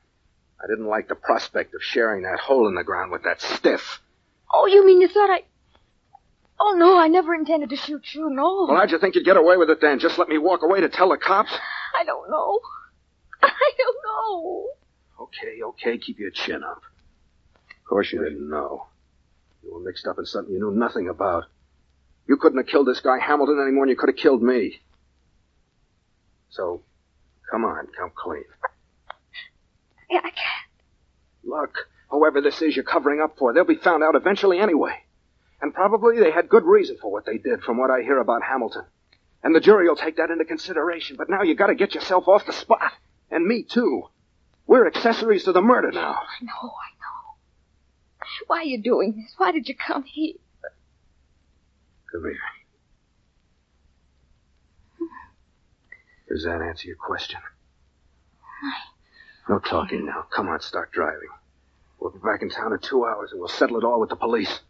I 0.64 0.68
didn't 0.68 0.86
like 0.86 1.08
the 1.08 1.16
prospect 1.16 1.74
of 1.74 1.82
sharing 1.82 2.24
that 2.24 2.40
hole 2.40 2.68
in 2.68 2.76
the 2.76 2.84
ground 2.84 3.12
with 3.12 3.24
that 3.24 3.42
stiff. 3.42 4.02
Oh, 4.54 4.68
you 4.68 4.86
mean 4.86 5.02
you 5.02 5.08
thought 5.08 5.30
I... 5.30 5.44
Oh, 6.60 6.76
no, 6.78 6.98
I 6.98 7.08
never 7.08 7.34
intended 7.34 7.70
to 7.72 7.76
shoot 7.76 8.04
you, 8.14 8.30
no. 8.30 8.68
Well, 8.70 8.78
how'd 8.78 8.92
you 8.92 9.00
think 9.00 9.16
you'd 9.16 9.26
get 9.26 9.38
away 9.38 9.58
with 9.58 9.72
it 9.72 9.82
then? 9.82 9.98
Just 9.98 10.20
let 10.20 10.30
me 10.30 10.38
walk 10.38 10.62
away 10.62 10.82
to 10.82 10.90
tell 10.90 11.10
the 11.10 11.18
cops? 11.18 11.52
I 12.00 12.04
don't 12.04 12.30
know. 12.30 12.60
I 13.42 13.72
don't 13.78 13.98
know. 14.06 14.68
Okay, 15.22 15.64
okay, 15.64 15.98
keep 15.98 16.20
your 16.20 16.30
chin 16.30 16.64
up. 16.64 16.84
Of 17.70 17.90
course 17.90 18.12
you 18.12 18.24
didn't 18.24 18.48
know. 18.48 18.88
You 19.64 19.74
were 19.74 19.80
mixed 19.80 20.06
up 20.06 20.20
in 20.20 20.26
something 20.26 20.54
you 20.54 20.60
knew 20.60 20.72
nothing 20.72 21.10
about. 21.10 21.46
You 22.28 22.38
couldn't 22.38 22.60
have 22.60 22.68
killed 22.68 22.88
this 22.88 23.02
guy 23.02 23.18
Hamilton 23.20 23.60
any 23.62 23.72
more 23.72 23.86
than 23.86 23.90
you 23.90 23.96
could 23.96 24.10
have 24.10 24.18
killed 24.18 24.44
me. 24.44 24.82
So, 26.50 26.82
come 27.50 27.66
on, 27.66 27.88
come 27.98 28.12
clean. 28.16 28.44
I, 30.12 30.18
I 30.18 30.22
can't. 30.22 30.36
Look, 31.44 31.88
whoever 32.10 32.42
this 32.42 32.62
is 32.62 32.76
you're 32.76 32.86
covering 32.86 33.22
up 33.22 33.38
for, 33.38 33.54
they'll 33.54 33.64
be 33.64 33.76
found 33.76 34.04
out 34.04 34.16
eventually 34.16 34.60
anyway. 34.60 34.94
And 35.62 35.74
probably 35.74 36.20
they 36.20 36.32
had 36.32 36.50
good 36.50 36.64
reason 36.64 36.98
for 37.02 37.12
what 37.12 37.26
they 37.26 37.38
did 37.38 37.62
from 37.64 37.78
what 37.78 37.92
I 37.92 38.02
hear 38.02 38.20
about 38.20 38.44
Hamilton. 38.44 38.84
And 39.44 39.56
the 39.56 39.60
jury 39.60 39.88
will 39.88 39.96
take 39.96 40.18
that 40.18 40.30
into 40.30 40.46
consideration, 40.46 41.16
but 41.18 41.30
now 41.30 41.42
you 41.42 41.56
gotta 41.56 41.76
get 41.76 41.96
yourself 41.96 42.28
off 42.28 42.46
the 42.46 42.54
spot. 42.54 42.92
And 43.30 43.46
me 43.46 43.64
too. 43.64 44.04
We're 44.68 44.88
accessories 44.88 45.44
to 45.46 45.52
the 45.52 45.62
murder 45.62 45.92
now. 45.92 46.14
I 46.14 46.44
know, 46.44 46.52
I 46.52 46.92
know. 47.00 48.26
Why 48.48 48.58
are 48.60 48.64
you 48.64 48.82
doing 48.82 49.16
this? 49.16 49.34
Why 49.38 49.52
did 49.52 49.68
you 49.68 49.76
come 49.76 50.04
here? 50.04 50.36
Come 52.12 52.24
here. 52.24 52.38
Does 56.30 56.44
that 56.46 56.62
answer 56.62 56.88
your 56.88 56.98
question? 56.98 57.40
No 59.52 59.60
talking 59.60 60.06
now. 60.06 60.24
Come 60.34 60.48
on, 60.48 60.62
start 60.62 60.94
driving. 60.94 61.28
We'll 62.00 62.12
be 62.12 62.20
back 62.20 62.42
in 62.42 62.50
town 62.50 62.72
in 62.72 62.80
two 62.80 63.04
hours 63.04 63.32
and 63.34 63.40
we'll 63.42 63.50
settle 63.50 63.80
it 63.80 63.84
all 63.84 64.00
with 64.00 64.08
the 64.08 64.16
police. 64.16 64.62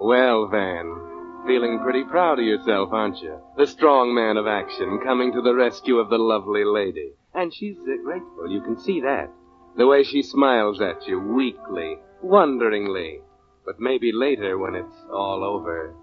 Well, 0.00 0.48
Van, 0.50 1.44
feeling 1.46 1.80
pretty 1.84 2.04
proud 2.04 2.38
of 2.38 2.46
yourself, 2.46 2.88
aren't 2.90 3.20
you? 3.20 3.38
The 3.58 3.66
strong 3.66 4.14
man 4.14 4.38
of 4.38 4.46
action 4.46 5.00
coming 5.04 5.30
to 5.34 5.42
the 5.42 5.54
rescue 5.54 5.98
of 5.98 6.08
the 6.08 6.16
lovely 6.16 6.64
lady. 6.64 7.12
And 7.34 7.52
she's 7.52 7.76
uh, 7.76 8.02
grateful, 8.02 8.50
you 8.50 8.62
can 8.62 8.78
see 8.80 9.02
that. 9.02 9.28
The 9.76 9.86
way 9.86 10.04
she 10.04 10.22
smiles 10.22 10.80
at 10.80 11.06
you, 11.06 11.20
weakly, 11.20 11.98
wonderingly. 12.22 13.20
But 13.64 13.80
maybe 13.80 14.12
later 14.12 14.58
when 14.58 14.74
it's 14.74 14.96
all 15.12 15.42
over. 15.42 15.94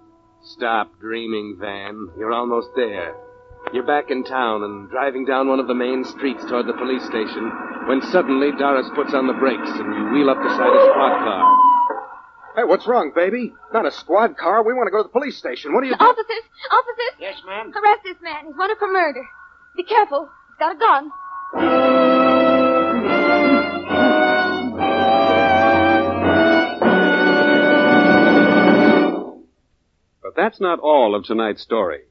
Stop 0.43 0.99
dreaming, 0.99 1.57
Van. 1.59 2.09
You're 2.17 2.33
almost 2.33 2.69
there. 2.75 3.15
You're 3.73 3.85
back 3.85 4.09
in 4.09 4.23
town 4.23 4.63
and 4.63 4.89
driving 4.89 5.25
down 5.25 5.47
one 5.47 5.59
of 5.59 5.67
the 5.67 5.75
main 5.75 6.03
streets 6.03 6.43
toward 6.45 6.65
the 6.65 6.73
police 6.73 7.05
station 7.05 7.51
when 7.87 8.01
suddenly 8.11 8.49
Doris 8.57 8.89
puts 8.95 9.13
on 9.13 9.27
the 9.27 9.33
brakes 9.33 9.69
and 9.69 9.93
you 9.93 10.09
wheel 10.11 10.29
up 10.29 10.41
beside 10.41 10.73
a 10.73 10.81
squad 10.89 11.17
car. 11.21 11.57
Hey, 12.55 12.63
what's 12.65 12.87
wrong, 12.87 13.11
baby? 13.15 13.53
Not 13.71 13.85
a 13.85 13.91
squad 13.91 14.35
car. 14.35 14.63
We 14.63 14.73
want 14.73 14.87
to 14.87 14.91
go 14.91 14.97
to 14.97 15.03
the 15.03 15.09
police 15.13 15.37
station. 15.37 15.73
What 15.73 15.83
are 15.83 15.87
you 15.87 15.95
doing? 15.95 16.09
Officers! 16.09 16.43
Officers! 16.71 17.15
Yes, 17.19 17.37
ma'am. 17.45 17.71
Arrest 17.71 18.01
this 18.03 18.17
man. 18.21 18.47
He's 18.47 18.57
wanted 18.57 18.77
for 18.77 18.91
murder. 18.91 19.23
Be 19.77 19.83
careful. 19.83 20.27
He's 20.49 20.57
got 20.59 20.75
a 20.75 20.79
gun. 20.79 22.10
But 30.33 30.43
that's 30.43 30.61
not 30.61 30.79
all 30.79 31.13
of 31.13 31.25
tonight's 31.25 31.61
story. 31.61 32.03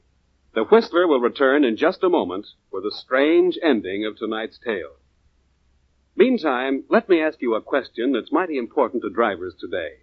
The 0.53 0.65
Whistler 0.65 1.09
will 1.09 1.23
return 1.23 1.65
in 1.65 1.79
just 1.79 2.05
a 2.05 2.11
moment 2.11 2.49
with 2.71 2.85
a 2.85 2.91
strange 2.91 3.59
ending 3.63 4.05
of 4.05 4.19
tonight's 4.19 4.59
tale. 4.59 4.97
Meantime, 6.15 6.85
let 6.91 7.09
me 7.09 7.23
ask 7.23 7.41
you 7.41 7.55
a 7.55 7.63
question 7.63 8.13
that's 8.13 8.31
mighty 8.31 8.59
important 8.59 9.03
to 9.05 9.09
drivers 9.09 9.55
today. 9.59 10.01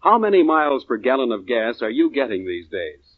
How 0.00 0.18
many 0.18 0.42
miles 0.42 0.84
per 0.84 0.96
gallon 0.96 1.30
of 1.30 1.46
gas 1.46 1.82
are 1.82 1.90
you 1.90 2.10
getting 2.10 2.44
these 2.44 2.66
days? 2.66 3.14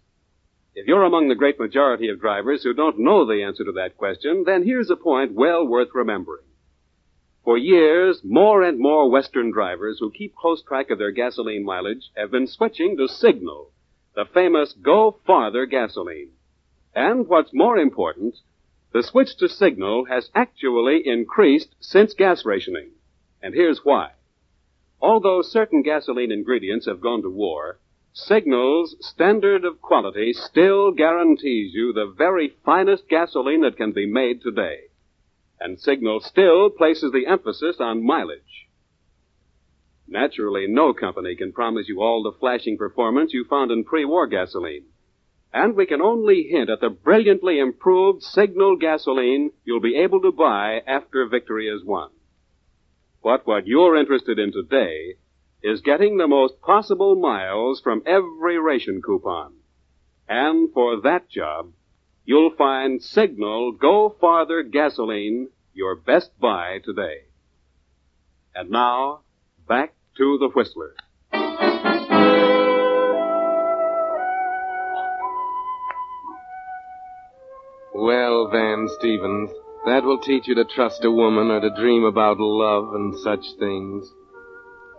If 0.75 0.87
you're 0.87 1.05
among 1.05 1.29
the 1.29 1.35
great 1.35 1.59
majority 1.59 2.11
of 2.11 2.21
drivers 2.21 2.63
who 2.63 2.75
don't 2.75 2.99
know 2.99 3.25
the 3.25 3.43
answer 3.43 3.65
to 3.65 3.73
that 3.73 3.97
question, 3.97 4.45
then 4.45 4.63
here's 4.63 4.91
a 4.91 4.97
point 4.97 5.33
well 5.33 5.67
worth 5.67 5.95
remembering. 5.95 6.45
For 7.45 7.57
years, 7.57 8.21
more 8.23 8.63
and 8.63 8.79
more 8.79 9.11
Western 9.11 9.51
drivers 9.53 9.97
who 10.01 10.11
keep 10.11 10.37
close 10.37 10.63
track 10.63 10.91
of 10.91 10.99
their 10.99 11.13
gasoline 11.13 11.65
mileage 11.65 12.11
have 12.15 12.31
been 12.31 12.47
switching 12.47 12.99
to 12.99 13.09
Signal, 13.09 13.73
the 14.19 14.25
famous 14.35 14.73
Go 14.73 15.21
Farther 15.29 15.65
gasoline. 15.65 16.31
And 16.93 17.29
what's 17.29 17.55
more 17.55 17.79
important, 17.79 18.35
the 18.93 19.05
switch 19.05 19.37
to 19.37 19.49
Signal 19.49 20.07
has 20.07 20.29
actually 20.35 21.07
increased 21.07 21.77
since 21.79 22.15
gas 22.15 22.45
rationing. 22.45 22.91
And 23.41 23.55
here's 23.55 23.85
why. 23.85 24.11
Although 25.01 25.43
certain 25.43 25.83
gasoline 25.83 26.33
ingredients 26.33 26.87
have 26.87 27.01
gone 27.01 27.23
to 27.23 27.31
war, 27.31 27.79
Signal's 28.13 28.97
standard 28.99 29.65
of 29.65 29.81
quality 29.81 30.33
still 30.33 30.91
guarantees 30.91 31.73
you 31.73 31.93
the 31.93 32.13
very 32.19 32.49
finest 32.65 33.09
gasoline 33.09 33.61
that 33.61 33.77
can 33.77 33.93
be 33.93 34.05
made 34.05 34.43
today. 34.43 34.89
And 35.61 35.79
Signal 35.79 36.19
still 36.19 36.71
places 36.71 37.13
the 37.13 37.29
emphasis 37.29 37.77
on 37.79 38.05
mileage. 38.05 38.67
Naturally, 40.09 40.67
no 40.67 40.95
company 40.95 41.37
can 41.37 41.53
promise 41.53 41.87
you 41.87 42.01
all 42.01 42.23
the 42.23 42.39
flashing 42.39 42.79
performance 42.79 43.35
you 43.35 43.45
found 43.45 43.71
in 43.71 43.85
pre-war 43.85 44.27
gasoline. 44.27 44.85
And 45.53 45.77
we 45.77 45.87
can 45.87 46.01
only 46.01 46.45
hint 46.45 46.71
at 46.71 46.81
the 46.81 46.89
brilliantly 46.89 47.59
improved 47.59 48.23
Signal 48.23 48.77
gasoline 48.77 49.53
you'll 49.65 49.81
be 49.81 49.97
able 49.97 50.23
to 50.23 50.33
buy 50.33 50.81
after 50.87 51.27
victory 51.27 51.69
is 51.69 51.85
won. 51.85 52.11
But 53.23 53.47
what 53.47 53.67
you're 53.67 53.97
interested 53.97 54.39
in 54.39 54.53
today 54.53 55.17
is 55.63 55.81
getting 55.83 56.17
the 56.17 56.29
most 56.29 56.61
possible 56.63 57.17
miles 57.17 57.81
from 57.81 58.03
every 58.07 58.59
ration 58.59 59.03
coupon. 59.03 59.55
And 60.29 60.73
for 60.73 61.01
that 61.03 61.29
job, 61.29 61.73
you'll 62.25 62.55
find 62.57 63.03
Signal 63.03 63.73
Go 63.73 64.15
Farther 64.21 64.63
Gasoline 64.63 65.49
your 65.75 65.97
best 65.97 66.31
buy 66.39 66.79
today. 66.85 67.25
And 68.55 68.71
now, 68.71 69.21
back 69.67 69.95
to 70.19 70.37
the 70.39 70.49
Whistler. 70.49 70.95
Well, 77.95 78.49
Van 78.51 78.89
Stevens, 78.99 79.51
that 79.87 80.03
will 80.03 80.19
teach 80.19 80.49
you 80.49 80.57
to 80.57 80.65
trust 80.65 81.05
a 81.05 81.11
woman 81.11 81.51
or 81.51 81.61
to 81.61 81.71
dream 81.71 82.05
about 82.05 82.39
love 82.39 82.95
and 82.95 83.17
such 83.21 83.45
things. 83.61 84.13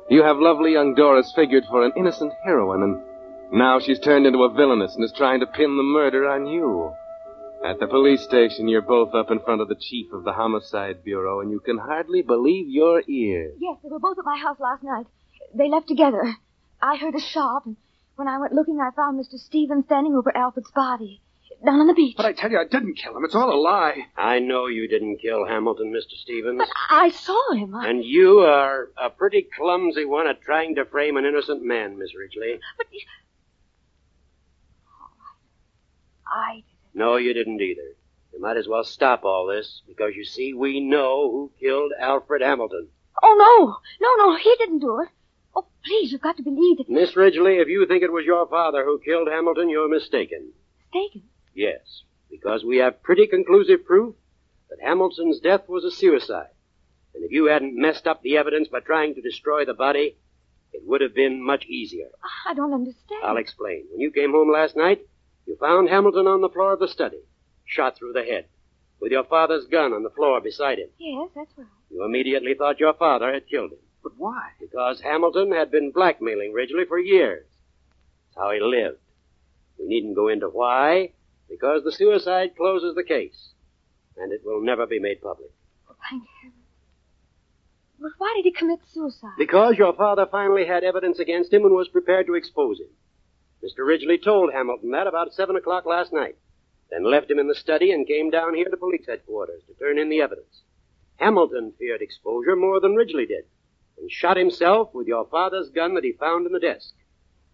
You 0.10 0.24
have 0.24 0.38
lovely 0.38 0.72
young 0.72 0.96
Doris 0.96 1.32
figured 1.36 1.64
for 1.70 1.84
an 1.84 1.92
innocent 1.98 2.34
heroine, 2.46 2.82
and 2.84 3.02
now 3.52 3.80
she's 3.80 4.00
turned 4.00 4.26
into 4.26 4.44
a 4.44 4.54
villainess 4.54 4.96
and 4.96 5.04
is 5.04 5.14
trying 5.18 5.42
to 5.42 5.48
pin 5.48 5.76
the 5.76 5.84
murder 5.84 6.28
on 6.28 6.48
you. 6.48 6.92
At 7.66 7.80
the 7.80 7.88
police 7.88 8.24
station, 8.24 8.68
you're 8.70 8.82
both 8.82 9.14
up 9.14 9.32
in 9.32 9.40
front 9.42 9.62
of 9.62 9.68
the 9.68 9.76
chief 9.76 10.14
of 10.14 10.24
the 10.24 10.32
Homicide 10.32 11.04
Bureau, 11.04 11.42
and 11.42 11.52
you 11.52 11.60
can 11.60 11.78
hardly 11.78 12.22
believe 12.22 12.70
your 12.70 13.04
ears. 13.08 13.58
Yes, 13.60 13.78
they 13.84 13.90
were 13.90 14.00
both 14.00 14.18
at 14.18 14.26
my 14.26 14.38
house 14.38 14.58
last 14.60 14.82
night. 14.82 15.08
They 15.54 15.68
left 15.68 15.88
together. 15.88 16.36
I 16.82 16.96
heard 16.96 17.16
a 17.16 17.20
shot, 17.20 17.66
and 17.66 17.76
when 18.16 18.28
I 18.30 18.38
went 18.40 18.54
looking, 18.54 18.80
I 18.80 18.92
found 18.96 19.20
Mr. 19.20 19.38
Stevens 19.38 19.86
standing 19.86 20.16
over 20.16 20.36
Alfred's 20.36 20.72
body. 20.72 21.22
Down 21.66 21.82
on 21.82 21.88
the 21.88 21.94
beach. 21.94 22.16
But 22.16 22.26
I 22.26 22.32
tell 22.32 22.50
you, 22.50 22.58
I 22.58 22.64
didn't 22.64 22.94
kill 22.94 23.18
him. 23.18 23.26
It's 23.26 23.36
all 23.36 23.54
a 23.54 23.60
lie. 23.60 23.98
I 24.16 24.40
know 24.40 24.68
you 24.68 24.88
didn't 24.88 25.18
kill 25.18 25.46
Hamilton, 25.46 25.92
Mr. 25.92 26.18
Stevens. 26.22 26.60
But 26.60 26.70
I 26.90 27.10
saw 27.10 27.54
him. 27.54 27.76
I... 27.76 27.90
And 27.90 28.06
you 28.06 28.40
are 28.40 28.88
a 28.98 29.10
pretty 29.10 29.46
clumsy 29.58 30.06
one 30.06 30.28
at 30.28 30.42
trying 30.42 30.76
to 30.76 30.86
frame 30.86 31.18
an 31.18 31.26
innocent 31.26 31.62
man, 31.62 32.00
Miss 32.00 32.16
Ridgely. 32.16 32.62
But... 32.78 32.88
I 36.32 36.54
did 36.56 36.62
it. 36.62 36.79
No, 37.00 37.16
you 37.16 37.34
didn't 37.34 37.62
either. 37.62 37.96
You 38.34 38.42
might 38.42 38.58
as 38.58 38.68
well 38.68 38.84
stop 38.84 39.24
all 39.24 39.48
this, 39.48 39.82
because 39.88 40.18
you 40.18 40.26
see, 40.26 40.54
we 40.54 40.82
know 40.82 41.32
who 41.32 41.52
killed 41.58 41.94
Alfred 41.98 42.42
Hamilton. 42.42 42.90
Oh, 43.24 43.36
no. 43.40 43.78
No, 44.06 44.26
no, 44.26 44.36
he 44.36 44.54
didn't 44.58 44.80
do 44.80 45.00
it. 45.00 45.08
Oh, 45.56 45.66
please, 45.86 46.12
you've 46.12 46.20
got 46.20 46.36
to 46.36 46.44
believe 46.44 46.78
it. 46.82 46.90
Miss 46.90 47.16
Ridgely, 47.16 47.60
if 47.60 47.70
you 47.70 47.88
think 47.88 48.04
it 48.04 48.12
was 48.12 48.26
your 48.26 48.46
father 48.48 48.84
who 48.84 49.00
killed 49.00 49.30
Hamilton, 49.30 49.70
you're 49.70 49.88
mistaken. 49.88 50.52
Mistaken? 50.94 51.24
Yes, 51.56 52.04
because 52.30 52.66
we 52.66 52.80
have 52.80 53.02
pretty 53.02 53.28
conclusive 53.28 53.86
proof 53.86 54.16
that 54.70 54.82
Hamilton's 54.82 55.40
death 55.40 55.70
was 55.70 55.86
a 55.86 55.92
suicide. 55.92 56.52
And 57.16 57.24
if 57.24 57.32
you 57.32 57.46
hadn't 57.46 57.80
messed 57.80 58.08
up 58.08 58.22
the 58.24 58.36
evidence 58.36 58.68
by 58.68 58.82
trying 58.82 59.16
to 59.16 59.22
destroy 59.22 59.64
the 59.64 59.74
body, 59.74 60.18
it 60.74 60.82
would 60.86 61.00
have 61.00 61.16
been 61.16 61.42
much 61.42 61.66
easier. 61.66 62.10
I 62.46 62.54
don't 62.54 62.74
understand. 62.74 63.24
I'll 63.24 63.38
explain. 63.38 63.86
When 63.90 64.02
you 64.02 64.12
came 64.12 64.32
home 64.32 64.52
last 64.52 64.76
night, 64.76 65.00
you 65.50 65.58
found 65.60 65.90
Hamilton 65.90 66.28
on 66.28 66.42
the 66.42 66.50
floor 66.50 66.74
of 66.74 66.80
the 66.80 66.88
study, 66.88 67.18
shot 67.66 67.98
through 67.98 68.14
the 68.14 68.22
head, 68.22 68.46
with 69.02 69.12
your 69.12 69.24
father's 69.24 69.66
gun 69.66 69.94
on 69.94 70.04
the 70.04 70.12
floor 70.12 70.40
beside 70.40 70.78
him. 70.78 70.90
Yes, 71.00 71.30
that's 71.36 71.58
right. 71.58 71.66
You 71.90 72.06
immediately 72.06 72.54
thought 72.54 72.80
your 72.80 72.94
father 72.94 73.34
had 73.34 73.50
killed 73.50 73.72
him. 73.72 73.80
But 74.04 74.12
why? 74.16 74.52
Because 74.60 75.02
Hamilton 75.02 75.52
had 75.52 75.72
been 75.72 75.90
blackmailing 75.92 76.54
Ridgely 76.54 76.86
for 76.88 77.00
years. 77.00 77.48
That's 78.28 78.38
how 78.46 78.52
he 78.52 78.60
lived. 78.62 79.00
We 79.80 79.88
needn't 79.88 80.16
go 80.16 80.28
into 80.28 80.50
why, 80.50 81.14
because 81.50 81.84
the 81.84 81.92
suicide 81.92 82.56
closes 82.56 82.94
the 82.94 83.04
case, 83.04 83.50
and 84.18 84.32
it 84.32 84.42
will 84.46 84.62
never 84.62 84.86
be 84.86 85.00
made 85.00 85.20
public. 85.20 85.50
Oh, 85.90 85.96
thank 86.12 86.26
heaven. 86.44 86.58
But 88.00 88.12
why 88.20 88.34
did 88.38 88.46
he 88.46 88.52
commit 88.52 88.82
suicide? 88.94 89.34
Because 89.40 89.78
your 89.80 89.94
father 89.94 90.28
finally 90.30 90.68
had 90.68 90.84
evidence 90.84 91.18
against 91.18 91.52
him 91.52 91.66
and 91.66 91.74
was 91.74 91.88
prepared 91.88 92.28
to 92.28 92.36
expose 92.36 92.80
him. 92.80 92.90
Mr. 93.64 93.86
Ridgely 93.86 94.18
told 94.18 94.54
Hamilton 94.54 94.92
that 94.92 95.08
about 95.08 95.34
seven 95.34 95.56
o'clock 95.56 95.86
last 95.86 96.14
night, 96.14 96.36
then 96.90 97.04
left 97.04 97.30
him 97.30 97.40
in 97.40 97.48
the 97.48 97.56
study 97.56 97.92
and 97.92 98.08
came 98.08 98.30
down 98.30 98.56
here 98.56 98.70
to 98.70 98.78
police 98.78 99.06
headquarters 99.06 99.62
to 99.68 99.74
turn 99.74 99.98
in 99.98 100.10
the 100.10 100.22
evidence. 100.22 100.64
Hamilton 101.18 101.74
feared 101.78 102.02
exposure 102.02 102.56
more 102.56 102.80
than 102.80 102.96
Ridgely 102.96 103.26
did, 103.26 103.46
and 103.98 104.10
shot 104.10 104.38
himself 104.38 104.94
with 104.94 105.08
your 105.08 105.26
father's 105.26 105.70
gun 105.70 105.94
that 105.96 106.04
he 106.06 106.14
found 106.14 106.46
in 106.46 106.54
the 106.54 106.60
desk. 106.60 106.94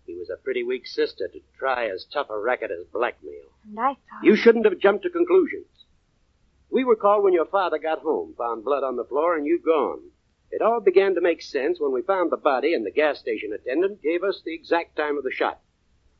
He 0.06 0.16
was 0.16 0.30
a 0.30 0.38
pretty 0.38 0.64
weak 0.64 0.86
sister 0.86 1.28
to 1.28 1.42
try 1.58 1.90
as 1.90 2.06
tough 2.06 2.30
a 2.30 2.40
racket 2.40 2.70
as 2.70 2.86
blackmail. 2.94 3.50
And 3.68 3.80
I 3.80 3.94
thought... 3.96 4.24
You 4.24 4.36
shouldn't 4.36 4.66
have 4.66 4.78
jumped 4.78 5.04
to 5.04 5.10
conclusions. 5.10 5.66
We 6.70 6.84
were 6.84 6.96
called 6.96 7.24
when 7.24 7.34
your 7.34 7.46
father 7.46 7.80
got 7.80 8.00
home, 8.00 8.36
found 8.38 8.64
blood 8.64 8.84
on 8.84 8.96
the 8.96 9.06
floor, 9.06 9.36
and 9.36 9.48
you 9.48 9.60
gone. 9.60 10.12
It 10.52 10.62
all 10.62 10.80
began 10.80 11.16
to 11.16 11.22
make 11.22 11.42
sense 11.42 11.80
when 11.80 11.92
we 11.92 12.04
found 12.04 12.32
the 12.32 12.38
body 12.38 12.76
and 12.76 12.86
the 12.86 12.92
gas 12.92 13.18
station 13.18 13.52
attendant 13.52 14.04
gave 14.04 14.24
us 14.24 14.42
the 14.46 14.54
exact 14.54 14.96
time 14.96 15.18
of 15.18 15.24
the 15.24 15.32
shot. 15.32 15.60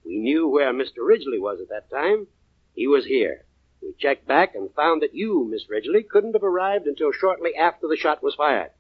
We 0.06 0.18
knew 0.18 0.48
where 0.48 0.72
Mr. 0.72 1.06
Ridgely 1.06 1.40
was 1.40 1.60
at 1.60 1.70
that 1.70 1.90
time. 1.90 2.28
He 2.76 2.86
was 2.86 3.06
here. 3.06 3.46
We 3.82 3.94
checked 4.00 4.28
back 4.28 4.54
and 4.54 4.74
found 4.74 5.02
that 5.02 5.16
you, 5.16 5.48
Miss 5.50 5.68
Ridgely, 5.68 6.04
couldn't 6.04 6.34
have 6.34 6.44
arrived 6.44 6.86
until 6.86 7.12
shortly 7.12 7.56
after 7.56 7.88
the 7.88 7.98
shot 7.98 8.22
was 8.22 8.36
fired. 8.36 8.72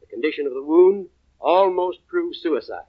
The 0.00 0.06
condition 0.06 0.46
of 0.46 0.52
the 0.52 0.62
wound 0.62 1.08
almost 1.40 2.06
proved 2.06 2.36
suicide. 2.36 2.86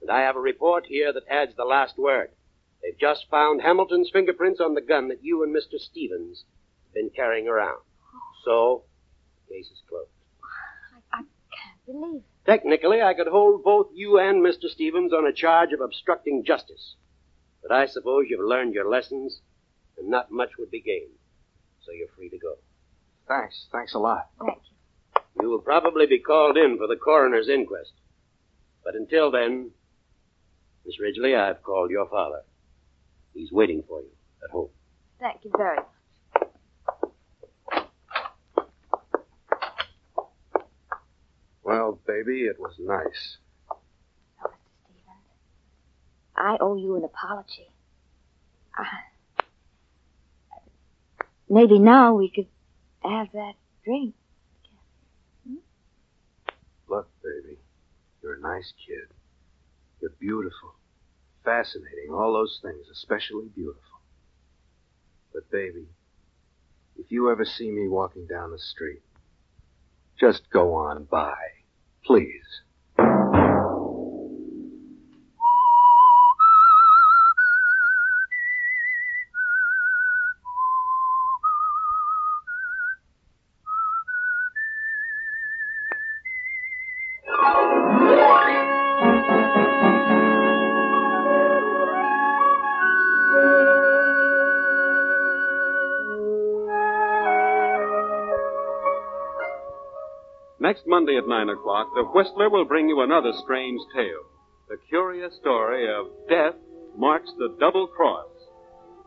And 0.00 0.10
I 0.10 0.20
have 0.20 0.36
a 0.36 0.40
report 0.40 0.86
here 0.86 1.12
that 1.12 1.28
adds 1.28 1.54
the 1.56 1.64
last 1.64 1.96
word. 1.96 2.30
They've 2.82 2.98
just 2.98 3.28
found 3.30 3.62
Hamilton's 3.62 4.10
fingerprints 4.10 4.60
on 4.60 4.74
the 4.74 4.80
gun 4.80 5.08
that 5.08 5.24
you 5.24 5.42
and 5.42 5.54
Mr. 5.54 5.78
Stevens 5.78 6.44
have 6.84 6.94
been 6.94 7.10
carrying 7.10 7.48
around. 7.48 7.82
So, 8.44 8.84
the 9.48 9.54
case 9.54 9.66
is 9.66 9.82
closed. 9.88 10.10
I, 11.12 11.18
I 11.18 11.22
can't 11.22 11.86
believe 11.86 12.22
it. 12.22 12.50
Technically, 12.50 13.02
I 13.02 13.14
could 13.14 13.26
hold 13.26 13.64
both 13.64 13.88
you 13.92 14.18
and 14.18 14.42
Mr. 14.44 14.68
Stevens 14.68 15.12
on 15.12 15.26
a 15.26 15.32
charge 15.32 15.72
of 15.72 15.80
obstructing 15.80 16.44
justice. 16.44 16.94
But 17.62 17.72
I 17.72 17.86
suppose 17.86 18.26
you've 18.28 18.40
learned 18.40 18.74
your 18.74 18.88
lessons, 18.88 19.40
and 19.98 20.08
not 20.08 20.30
much 20.30 20.50
would 20.58 20.70
be 20.70 20.80
gained. 20.80 21.16
So 21.84 21.92
you're 21.92 22.08
free 22.16 22.28
to 22.30 22.38
go. 22.38 22.54
Thanks. 23.26 23.66
Thanks 23.72 23.94
a 23.94 23.98
lot. 23.98 24.28
Thank 24.38 24.58
you. 24.64 25.42
You 25.42 25.50
will 25.50 25.60
probably 25.60 26.06
be 26.06 26.18
called 26.18 26.56
in 26.56 26.78
for 26.78 26.86
the 26.86 26.96
coroner's 26.96 27.48
inquest. 27.48 27.92
But 28.84 28.94
until 28.94 29.30
then, 29.30 29.70
Miss 30.84 30.98
Ridgely, 30.98 31.34
I've 31.34 31.62
called 31.62 31.90
your 31.90 32.08
father. 32.08 32.42
He's 33.34 33.52
waiting 33.52 33.82
for 33.86 34.00
you 34.00 34.10
at 34.42 34.50
home. 34.50 34.70
Thank 35.20 35.44
you 35.44 35.50
very 35.56 35.76
much. 35.76 35.86
Well, 41.62 42.00
baby, 42.06 42.44
it 42.44 42.58
was 42.58 42.74
nice. 42.78 43.36
I 46.38 46.56
owe 46.60 46.76
you 46.76 46.96
an 46.96 47.04
apology. 47.04 47.68
Maybe 51.50 51.78
now 51.78 52.14
we 52.14 52.30
could 52.30 52.46
have 53.02 53.32
that 53.32 53.54
drink. 53.84 54.14
Look, 56.88 57.08
baby, 57.22 57.58
you're 58.22 58.34
a 58.34 58.40
nice 58.40 58.72
kid. 58.86 59.08
You're 60.00 60.12
beautiful, 60.20 60.74
fascinating, 61.44 62.12
all 62.12 62.32
those 62.32 62.60
things, 62.62 62.86
especially 62.92 63.48
beautiful. 63.54 63.82
But, 65.32 65.50
baby, 65.50 65.86
if 66.96 67.10
you 67.10 67.30
ever 67.30 67.44
see 67.44 67.70
me 67.70 67.88
walking 67.88 68.26
down 68.26 68.52
the 68.52 68.58
street, 68.58 69.02
just 70.20 70.48
go 70.50 70.74
on 70.74 71.04
by, 71.04 71.36
please. 72.04 72.62
Monday 100.98 101.16
at 101.16 101.28
9 101.28 101.48
o'clock, 101.50 101.86
the 101.94 102.02
Whistler 102.02 102.50
will 102.50 102.64
bring 102.64 102.88
you 102.88 103.02
another 103.02 103.30
strange 103.44 103.78
tale. 103.94 104.26
The 104.68 104.78
curious 104.88 105.32
story 105.36 105.86
of 105.86 106.06
Death 106.28 106.56
Marks 106.96 107.30
the 107.38 107.54
Double 107.60 107.86
Cross. 107.86 108.26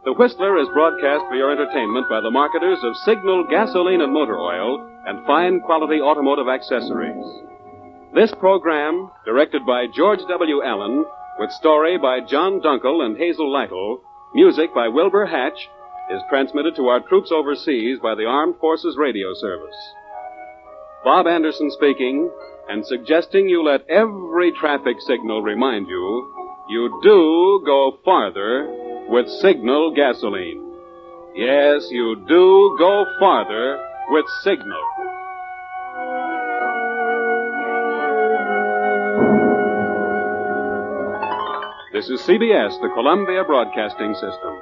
The 0.06 0.14
Whistler 0.14 0.58
is 0.58 0.70
broadcast 0.70 1.26
for 1.28 1.36
your 1.36 1.52
entertainment 1.52 2.08
by 2.08 2.22
the 2.22 2.32
marketers 2.32 2.80
of 2.82 2.96
Signal 3.04 3.46
gasoline 3.52 4.00
and 4.00 4.14
motor 4.14 4.40
oil 4.40 4.80
and 5.06 5.28
fine 5.28 5.60
quality 5.60 6.00
automotive 6.00 6.48
accessories. 6.48 7.28
This 8.16 8.32
program, 8.40 9.12
directed 9.26 9.66
by 9.66 9.88
George 9.94 10.22
W. 10.30 10.64
Allen, 10.64 11.04
with 11.40 11.52
story 11.52 11.98
by 11.98 12.22
John 12.22 12.62
Dunkel 12.62 13.04
and 13.04 13.18
Hazel 13.18 13.52
Lytle, 13.52 14.00
music 14.34 14.74
by 14.74 14.88
Wilbur 14.88 15.26
Hatch, 15.26 15.68
is 16.10 16.22
transmitted 16.30 16.74
to 16.78 16.88
our 16.88 17.02
troops 17.02 17.34
overseas 17.34 18.00
by 18.02 18.16
the 18.16 18.24
Armed 18.24 18.56
Forces 18.62 18.96
Radio 18.98 19.34
Service. 19.34 19.76
Bob 21.04 21.26
Anderson 21.26 21.72
speaking, 21.72 22.30
and 22.70 22.86
suggesting 22.86 23.50
you 23.50 23.64
let 23.64 23.90
every 23.90 24.52
traffic 24.52 24.98
signal 25.02 25.42
remind 25.42 25.88
you 25.88 26.34
you 26.70 27.00
do 27.02 27.64
go 27.66 27.98
farther 28.06 28.68
with 29.10 29.28
Signal 29.28 29.96
gasoline. 29.96 30.72
Yes, 31.36 31.88
you 31.90 32.16
do 32.28 32.76
go 32.78 33.06
farther 33.20 33.84
with 34.10 34.26
Signal. 34.44 34.82
This 41.94 42.10
is 42.10 42.22
CBS, 42.22 42.80
the 42.80 42.92
Columbia 42.94 43.44
Broadcasting 43.44 44.14
System. 44.14 44.62